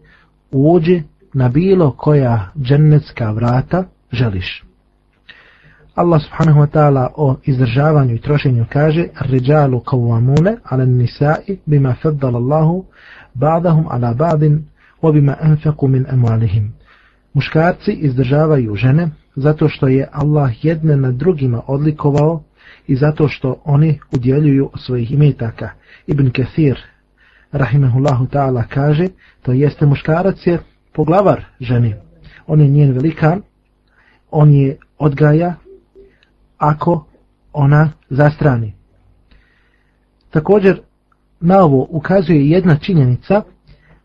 uđi 0.50 1.02
na 1.32 1.48
bilo 1.48 1.90
koja 1.90 2.50
džennetska 2.62 3.30
vrata 3.30 3.84
želiš. 4.12 4.64
Allah 5.94 6.22
subhanahu 6.22 6.60
wa 6.60 6.66
ta'ala 6.66 7.08
o 7.16 7.36
izdržavanju 7.44 8.14
i 8.14 8.20
trošenju 8.20 8.66
kaže 8.72 9.06
Rijalu 9.20 9.80
kawamune 9.80 10.56
ala 10.64 10.84
nisai 10.84 11.58
bima 11.66 11.94
faddala 12.02 12.38
Allahu 12.38 12.84
ba'dahum 13.34 13.86
ala 13.90 14.14
ba'din 14.14 14.58
wa 15.04 15.12
bima 15.12 15.36
anfaqu 15.40 15.88
min 15.88 16.06
amwalihim. 16.08 16.72
Muškarci 17.34 17.92
izdržavaju 17.92 18.76
žene 18.76 19.10
zato 19.36 19.68
što 19.68 19.88
je 19.88 20.08
Allah 20.12 20.64
jedne 20.64 20.96
na 20.96 21.12
drugima 21.12 21.62
odlikovao 21.66 22.42
i 22.86 22.96
zato 22.96 23.28
što 23.28 23.62
oni 23.64 24.00
udjeljuju 24.12 24.70
svojih 24.76 25.12
imetaka. 25.12 25.70
Ibn 26.06 26.30
Kathir 26.30 26.78
rahimahullahu 27.52 28.26
ta'ala 28.26 28.64
kaže 28.68 29.08
to 29.42 29.52
jeste 29.52 29.86
muškarac 29.86 30.46
je 30.46 30.58
poglavar 30.92 31.44
ženi. 31.60 31.94
On 32.46 32.60
je 32.60 32.68
njen 32.68 32.92
velikan, 32.92 33.42
on 34.30 34.52
je 34.52 34.76
odgaja 34.98 35.54
ako 36.58 37.06
ona 37.52 37.90
zastrani. 38.10 38.74
Također 40.30 40.80
na 41.40 41.58
ovo 41.58 41.86
ukazuje 41.90 42.50
jedna 42.50 42.76
činjenica 42.76 43.42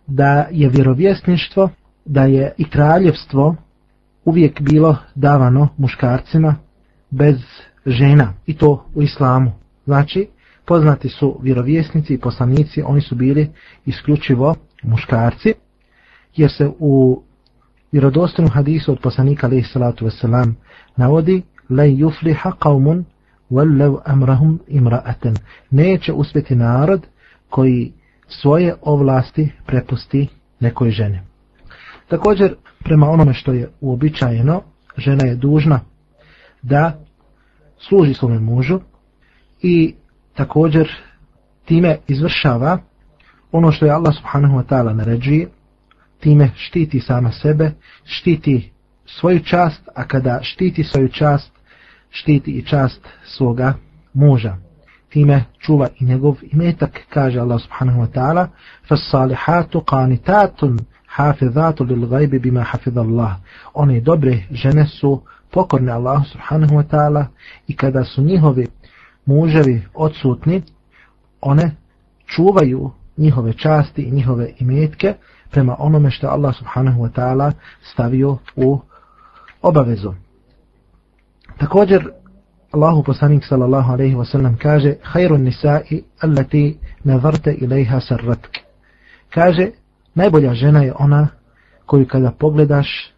da 0.10 0.48
je 0.52 0.69
vjerovjesništvo, 0.69 1.69
da 2.06 2.24
je 2.24 2.54
i 2.58 2.69
kraljevstvo 2.69 3.56
uvijek 4.26 4.62
bilo 4.62 4.98
davano 5.15 5.67
muškarcima 5.78 6.56
bez 7.10 7.38
žena 7.86 8.34
i 8.45 8.54
to 8.58 8.86
u 8.95 9.02
islamu. 9.02 9.52
Znači, 9.86 10.28
poznati 10.65 11.10
su 11.10 11.39
vjerovjesnici 11.41 12.13
i 12.13 12.19
poslanici, 12.19 12.82
oni 12.82 13.02
su 13.02 13.15
bili 13.15 13.50
isključivo 13.86 14.56
muškarci, 14.84 15.54
jer 16.36 16.52
se 16.52 16.69
u 16.80 17.24
vjerodostojnom 17.91 18.52
hadisu 18.52 18.91
od 18.91 19.00
poslanika 19.00 19.48
alaihi 19.48 19.67
salatu 19.67 20.06
wasalam 20.06 20.54
navodi 20.98 21.41
la 21.69 21.84
yufliha 21.84 22.52
qaumun 22.60 23.04
wallaw 23.52 24.02
amrahum 24.06 24.60
imra'atan 24.67 25.38
neće 25.72 26.13
uspjeti 26.13 26.56
narod 26.56 27.08
koji 27.50 27.93
svoje 28.30 28.76
ovlasti 28.82 29.52
prepusti 29.65 30.28
nekoj 30.60 30.92
ženi. 30.92 31.20
Također, 32.08 32.56
prema 32.84 33.10
onome 33.10 33.34
što 33.34 33.54
je 33.54 33.70
uobičajeno, 33.82 34.62
žena 34.98 35.26
je 35.26 35.36
dužna 35.36 35.80
da 36.62 37.00
služi 37.78 38.13
svome 38.13 38.39
mužu 38.39 38.80
i 39.62 39.96
također 40.34 40.89
time 41.65 41.98
izvršava 42.08 42.78
ono 43.52 43.72
što 43.72 43.86
je 43.86 43.92
Allah 43.92 44.15
subhanahu 44.15 44.58
wa 44.58 44.63
ta'ala 44.63 44.94
naređuje, 44.94 45.48
time 46.20 46.52
štiti 46.56 47.00
sama 47.00 47.32
sebe, 47.32 47.72
štiti 48.04 48.72
svoju 49.06 49.39
čast, 49.39 49.82
a 49.96 50.08
kada 50.08 50.39
štiti 50.42 50.84
svoju 50.84 51.10
čast, 51.10 51.52
štiti 52.10 52.52
i 52.52 52.65
čast 52.65 53.08
svoga 53.26 53.74
muža 54.13 54.69
Time 55.12 55.45
čuva 55.59 55.88
i 56.01 56.05
njegov 56.05 56.37
imetak, 56.43 57.01
kaže 57.09 57.40
Allah 57.40 57.61
subhanahu 57.61 58.01
wa 58.01 58.07
ta'ala, 58.07 58.49
فَالصَّالِحَاتُ 58.88 59.77
قَانِتَاتٌ 59.77 60.79
حَافِذَاتُ 61.17 61.81
لِلْغَيْبِ 61.81 62.35
بِمَا 62.43 62.64
حَفِذَ 62.64 62.99
اللَّهِ 62.99 63.35
One 63.75 64.01
dobre 64.01 64.43
žene 64.51 64.87
su 64.87 65.23
pokorne 65.51 65.93
Allah 65.93 66.23
subhanahu 66.27 66.75
wa 66.75 66.83
ta'ala 66.83 67.27
i 67.67 67.77
kada 67.77 68.05
su 68.05 68.23
njihovi 68.23 68.67
muževi 69.27 69.83
odsutni, 69.95 70.62
one 71.40 71.71
čuvaju 72.27 72.90
njihove 73.17 73.53
časti 73.53 74.03
i 74.03 74.11
njihove 74.11 74.53
imetke 74.59 75.14
prema 75.51 75.77
onome 75.79 76.11
što 76.11 76.27
Allah 76.27 76.57
subhanahu 76.57 77.03
wa 77.03 77.11
ta'ala 77.11 77.53
stavio 77.93 78.38
u 78.57 78.81
obavezu. 79.62 80.12
Također, 81.59 82.11
Allahu 82.72 83.04
poslanik 83.04 83.46
sallallahu 83.46 83.94
alaihi 83.94 84.20
ve 84.20 84.26
sellem 84.26 84.58
kaže 84.58 84.98
Hayrun 85.02 85.44
nisa'i 85.46 86.04
allati 86.22 86.78
nazarte 87.06 87.54
ilaiha 87.54 88.02
sarratk. 88.02 88.58
Kaže, 89.30 89.72
najbolja 90.16 90.54
žena 90.54 90.84
je 90.84 90.94
ona 91.00 91.28
koju 91.86 92.08
kada 92.08 92.32
pogledaš, 92.32 93.14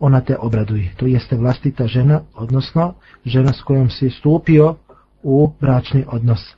ona 0.00 0.20
te 0.20 0.36
obraduje. 0.38 0.90
To 0.96 1.06
jeste 1.06 1.36
vlastita 1.36 1.86
žena, 1.86 2.20
odnosno 2.34 2.94
žena 3.24 3.52
s 3.52 3.62
kojom 3.62 3.90
si 3.90 4.10
stupio 4.10 4.76
u 5.22 5.52
bračni 5.60 6.04
odnos. 6.08 6.54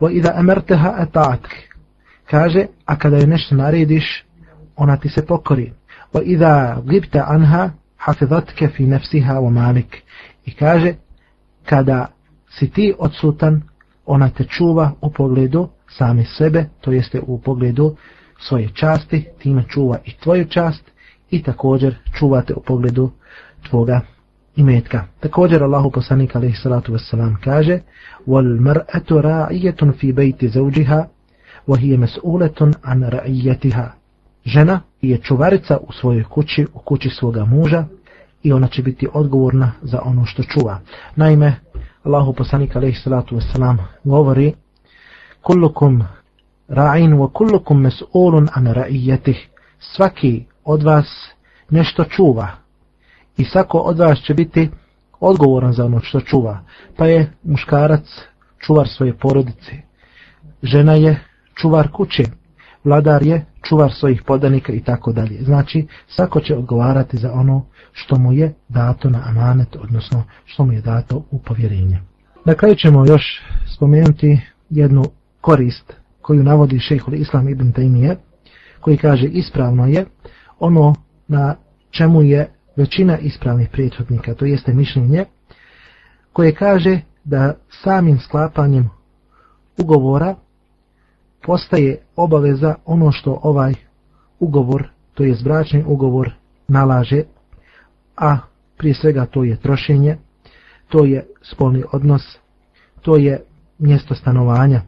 Wa 0.00 0.10
idha 0.10 0.32
amartaha 0.36 0.94
ata'atk. 0.98 1.50
Kaže, 2.30 2.66
a 2.86 2.96
kada 2.96 3.16
je 3.16 3.26
nešto 3.26 3.54
narediš, 3.54 4.24
ona 4.76 4.96
ti 4.96 5.08
se 5.08 5.26
pokori. 5.26 5.72
Wa 6.14 6.22
idha 6.24 6.82
gibta 6.90 7.26
anha 7.28 7.70
hafizatke 7.96 8.68
fi 8.68 8.86
nafsiha 8.86 9.34
wa 9.34 9.50
malik. 9.50 10.02
I 10.46 10.54
kaže, 10.54 10.94
kada 11.64 12.06
si 12.50 12.70
ti 12.70 12.94
odsutan, 12.98 13.62
ona 14.06 14.30
te 14.30 14.44
čuva 14.44 14.92
u 15.00 15.12
pogledu 15.12 15.68
same 15.88 16.24
sebe, 16.24 16.64
to 16.80 16.92
jeste 16.92 17.20
u 17.20 17.38
pogledu 17.38 17.96
svoje 18.40 18.68
časti, 18.74 19.26
time 19.38 19.64
čuva 19.68 19.98
i 20.04 20.12
tvoju 20.12 20.44
čast 20.44 20.90
i 21.30 21.42
također 21.42 21.94
čuvate 22.18 22.54
u 22.54 22.60
pogledu 22.60 23.10
tvoga 23.70 24.00
imetka. 24.56 25.04
Također 25.20 25.62
Allahu 25.62 25.90
poslanik 25.90 26.36
alejhi 26.36 26.56
salatu 26.56 26.92
vesselam 26.92 27.36
kaže: 27.44 27.80
"Wal 28.26 28.60
mar'atu 28.60 29.20
ra'iyatun 29.20 29.92
fi 30.00 30.12
bayti 30.12 30.48
zawjiha 30.48 31.04
wa 31.68 31.78
hiya 31.78 31.98
mas'ulatun 31.98 32.74
an 32.82 33.02
ra'iyatiha." 33.02 33.88
Žena 34.44 34.80
je 35.02 35.18
čuvarica 35.18 35.76
u 35.76 35.92
svojoj 35.92 36.24
kući, 36.24 36.66
u 36.74 36.78
kući 36.78 37.10
svoga 37.10 37.44
muža 37.44 37.84
i 38.42 38.52
ona 38.52 38.68
će 38.68 38.82
biti 38.82 39.08
odgovorna 39.12 39.72
za 39.82 40.00
ono 40.04 40.26
što 40.26 40.42
čuva. 40.42 40.80
Naime, 41.16 41.54
Allahu 42.02 42.32
poslanik 42.32 42.76
alejhi 42.76 43.00
salatu 43.00 43.34
vesselam 43.34 43.78
govori: 44.04 44.54
"Kullukum 45.42 46.04
ra'in 46.68 47.16
wa 47.16 47.32
kullukum 47.32 47.86
mas'ulun 47.86 48.48
an 48.54 48.66
ra'iyatihi." 48.66 49.46
Svaki 49.78 50.44
od 50.64 50.82
vas 50.82 51.06
nešto 51.70 52.04
čuva, 52.04 52.48
i 53.36 53.44
svako 53.44 53.78
od 53.78 53.98
vas 53.98 54.18
će 54.18 54.34
biti 54.34 54.70
odgovoran 55.20 55.72
za 55.72 55.84
ono 55.84 56.00
što 56.00 56.20
čuva. 56.20 56.58
Pa 56.96 57.06
je 57.06 57.32
muškarac 57.42 58.04
čuvar 58.58 58.88
svoje 58.88 59.18
porodice, 59.18 59.72
žena 60.62 60.92
je 60.92 61.20
čuvar 61.54 61.88
kuće, 61.92 62.24
vladar 62.84 63.22
je 63.22 63.46
čuvar 63.62 63.92
svojih 63.92 64.22
podanika 64.22 64.72
i 64.72 64.80
tako 64.80 65.12
dalje. 65.12 65.44
Znači, 65.44 65.86
svako 66.08 66.40
će 66.40 66.56
odgovarati 66.56 67.16
za 67.16 67.32
ono 67.32 67.66
što 67.92 68.18
mu 68.18 68.32
je 68.32 68.54
dato 68.68 69.10
na 69.10 69.22
amanet, 69.26 69.76
odnosno 69.76 70.24
što 70.44 70.64
mu 70.64 70.72
je 70.72 70.80
dato 70.80 71.24
u 71.30 71.38
povjerenje. 71.38 72.00
Na 72.44 72.54
kraju 72.54 72.74
ćemo 72.74 73.06
još 73.06 73.42
spomenuti 73.74 74.40
jednu 74.70 75.04
korist 75.40 75.92
koju 76.22 76.42
navodi 76.42 76.78
šehhul 76.78 77.14
Islam 77.14 77.48
ibn 77.48 77.72
Taymije, 77.72 78.16
koji 78.80 78.96
kaže 78.96 79.26
ispravno 79.26 79.86
je 79.86 80.06
ono 80.58 80.94
na 81.28 81.56
čemu 81.90 82.22
je 82.22 82.50
većina 82.76 83.18
ispravnih 83.18 83.68
prethodnika, 83.72 84.34
to 84.34 84.44
jeste 84.44 84.72
mišljenje, 84.72 85.24
koje 86.32 86.54
kaže 86.54 87.00
da 87.24 87.54
samim 87.68 88.18
sklapanjem 88.18 88.90
ugovora 89.78 90.34
postaje 91.46 91.98
obaveza 92.16 92.74
ono 92.84 93.12
što 93.12 93.40
ovaj 93.42 93.74
ugovor, 94.40 94.88
to 95.14 95.24
je 95.24 95.34
zbračni 95.34 95.84
ugovor, 95.86 96.32
nalaže, 96.68 97.22
a 98.16 98.38
prije 98.76 98.94
svega 98.94 99.26
to 99.26 99.44
je 99.44 99.56
trošenje, 99.56 100.16
to 100.88 101.04
je 101.04 101.26
spolni 101.42 101.82
odnos, 101.92 102.38
to 103.02 103.16
je 103.16 103.42
mjesto 103.78 104.14
stanovanja 104.14 104.82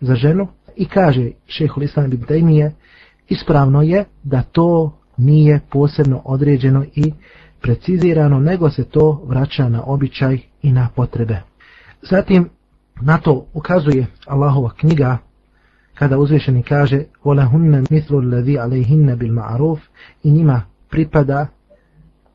za 0.00 0.14
ženu 0.14 0.48
i 0.76 0.88
kaže 0.88 1.30
šehol 1.46 1.82
Islam 1.82 2.10
bin 2.10 2.22
Taymiye, 2.22 2.70
ispravno 3.28 3.82
je 3.82 4.04
da 4.22 4.42
to 4.42 4.98
nije 5.16 5.60
posebno 5.70 6.22
određeno 6.24 6.84
i 6.94 7.12
precizirano, 7.60 8.40
nego 8.40 8.70
se 8.70 8.84
to 8.84 9.22
vraća 9.26 9.68
na 9.68 9.82
običaj 9.84 10.38
i 10.62 10.72
na 10.72 10.88
potrebe. 10.96 11.40
Zatim, 12.02 12.48
na 13.00 13.18
to 13.18 13.46
ukazuje 13.54 14.06
Allahova 14.26 14.70
knjiga, 14.70 15.18
kada 15.93 16.17
uzvišeni 16.17 16.63
kaže 16.63 17.03
وَلَهُنَّ 17.25 17.85
مِثْلُ 17.91 18.15
الَّذِي 18.15 18.59
عَلَيْهِنَّ 18.59 19.15
بِالْمَعْرُوفِ 19.15 19.77
i 20.23 20.31
njima 20.31 20.61
pripada 20.89 21.47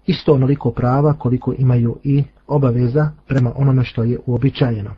isto 0.07 0.35
onoliko 0.35 0.71
prava 0.71 1.13
koliko 1.13 1.55
imaju 1.59 1.97
i 2.05 2.25
obaveza 2.47 3.11
prema 3.27 3.53
onome 3.57 3.85
što 3.85 4.03
je 4.03 4.19
uobičajeno. 4.27 4.91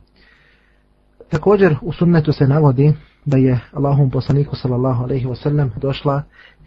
Također 1.28 1.76
u 1.82 1.92
sunnetu 1.92 2.32
se 2.32 2.46
navodi 2.46 2.92
da 3.25 3.37
je 3.37 3.59
Allahom 3.73 4.09
poslaniku 4.09 4.55
sallallahu 4.55 5.03
alaihi 5.03 5.25
wasallam 5.25 5.69
došla 5.81 6.23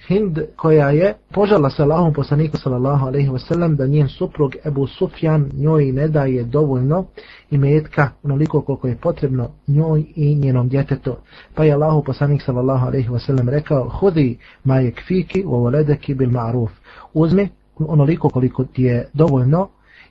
Hind 0.09 0.39
koja 0.57 0.91
je 0.91 1.15
požala 1.35 1.71
se 1.71 1.83
Allahom 1.83 2.13
poslaniku 2.13 2.57
sallallahu 2.57 3.07
alaihi 3.07 3.29
wasallam 3.29 3.77
da 3.77 3.87
njen 3.87 4.09
suprug 4.09 4.53
Ebu 4.65 4.87
Sufjan 4.87 5.51
njoj 5.55 5.93
ne 5.93 6.09
daje 6.09 6.45
dovoljno 6.45 7.05
imetka 7.51 8.11
onoliko 8.23 8.61
koliko 8.61 8.89
je 8.89 8.97
potrebno 8.97 9.51
njoj 9.67 10.05
i 10.17 10.35
njenom 10.35 10.69
djetetu. 10.69 11.17
Pa 11.55 11.65
je 11.65 11.73
Allahu 11.73 12.05
poslanik 12.05 12.43
sallallahu 12.43 12.87
alaihi 12.87 13.09
wasallam 13.09 13.51
rekao 13.51 13.89
hudi 13.89 14.39
ma 14.65 14.77
je 14.77 14.93
kfiki 14.93 15.45
u 15.45 15.51
voledeki 15.51 16.15
bil 16.15 16.31
ma'ruf. 16.31 16.71
Uzmi 17.15 17.49
onoliko 17.79 18.29
koliko 18.29 18.65
ti 18.65 18.83
je 18.83 19.09
dovoljno 19.13 19.69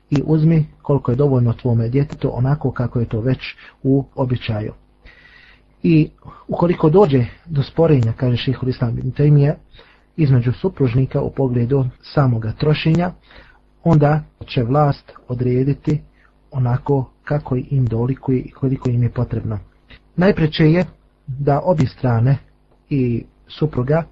i 0.09 0.23
uzmi 0.25 0.65
koliko 0.81 1.11
je 1.11 1.15
dovoljno 1.15 1.53
tvome 1.53 1.89
djetetu 1.89 2.37
onako 2.37 2.71
kako 2.71 2.99
je 2.99 3.05
to 3.05 3.21
već 3.21 3.39
u 3.83 4.05
običaju. 4.15 4.73
I 5.83 6.09
ukoliko 6.47 6.89
dođe 6.89 7.25
do 7.45 7.63
sporenja, 7.63 8.13
kaže 8.13 8.37
šihul 8.37 8.69
islam 8.69 8.97
ibn 8.97 9.11
Taymiye, 9.11 9.53
između 10.17 10.51
supružnika 10.51 11.21
u 11.21 11.31
pogledu 11.31 11.85
samoga 12.01 12.51
trošenja, 12.51 13.11
onda 13.83 14.23
će 14.45 14.63
vlast 14.63 15.11
odrediti 15.27 16.01
onako 16.51 17.09
kako 17.23 17.55
im 17.55 17.85
dolikuje 17.85 18.39
i 18.39 18.51
koliko 18.51 18.89
im 18.89 19.03
je 19.03 19.09
potrebno. 19.09 19.59
Najpreće 20.15 20.71
je 20.71 20.85
da 21.27 21.61
obje 21.63 21.87
strane 21.87 22.37
i 22.89 23.23
supruga 23.47 24.03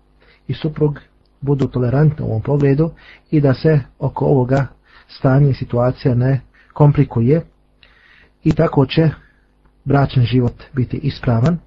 i 0.47 0.53
suprug 0.53 0.99
budu 1.41 1.67
tolerantni 1.67 2.25
u 2.25 2.27
ovom 2.27 2.41
pogledu 2.41 2.91
i 3.31 3.41
da 3.41 3.53
se 3.53 3.79
oko 3.99 4.25
ovoga 4.25 4.67
stanje 5.07 5.49
i 5.49 5.53
situacija 5.53 6.15
ne 6.15 6.41
komplikuje 6.73 7.41
i 8.43 8.51
tako 8.51 8.85
će 8.85 9.09
bračni 9.85 10.23
život 10.23 10.63
biti 10.73 10.97
ispravan 10.97 11.57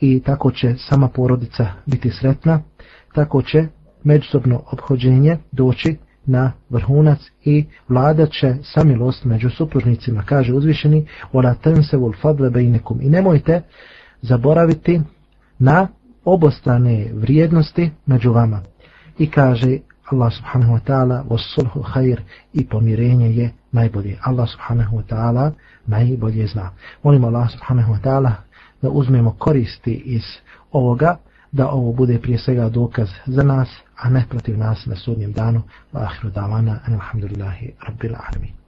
i 0.00 0.20
tako 0.20 0.50
će 0.50 0.74
sama 0.78 1.08
porodica 1.08 1.66
biti 1.86 2.10
sretna, 2.10 2.62
tako 3.14 3.42
će 3.42 3.66
međusobno 4.04 4.62
obhođenje 4.72 5.38
doći 5.52 5.96
na 6.26 6.52
vrhunac 6.70 7.18
i 7.44 7.64
vlada 7.88 8.26
će 8.26 8.54
samilost 8.62 9.24
među 9.24 9.50
supružnicima, 9.50 10.22
kaže 10.22 10.54
uzvišeni, 10.54 11.06
ona 11.32 11.54
tensevul 11.54 12.12
fadle 12.22 12.50
bejnekum. 12.50 13.00
I 13.00 13.08
nemojte 13.08 13.62
zaboraviti 14.22 15.00
na 15.58 15.88
obostrane 16.24 17.10
vrijednosti 17.12 17.90
među 18.06 18.32
vama. 18.32 18.62
I 19.18 19.30
kaže 19.30 19.78
Allah 20.12 20.32
subhanahu 20.32 20.72
wa 20.72 20.80
ta'ala 20.80 21.38
sulhu 21.54 21.82
khair 21.82 22.20
i 22.52 22.66
pomirenje 22.66 23.30
je 23.30 23.50
najbolje. 23.72 24.18
Allah 24.22 24.48
subhanahu 24.48 24.96
wa 24.96 25.02
ta'ala 25.02 25.52
najbolje 25.86 26.46
zna. 26.46 26.70
Molimo 27.02 27.26
Allah 27.26 27.50
subhanahu 27.50 27.92
wa 27.92 27.98
ta'ala 28.02 28.32
da 28.82 28.90
uzmemo 28.90 29.36
koristi 29.38 29.94
iz 29.94 30.24
ovoga, 30.72 31.16
da 31.52 31.68
ovo 31.68 31.92
bude 31.92 32.18
prije 32.18 32.38
svega 32.38 32.68
dokaz 32.68 33.08
za 33.26 33.42
nas, 33.42 33.68
a 33.96 34.10
ne 34.10 34.24
protiv 34.30 34.58
nas 34.58 34.86
na 34.86 34.96
sudnjem 34.96 35.32
danu. 35.32 35.62
Wa 35.92 36.00
ahiru 36.00 36.30
davana, 36.30 36.80
alhamdulillahi, 36.86 37.72
rabbil 37.88 38.14
alamin. 38.14 38.59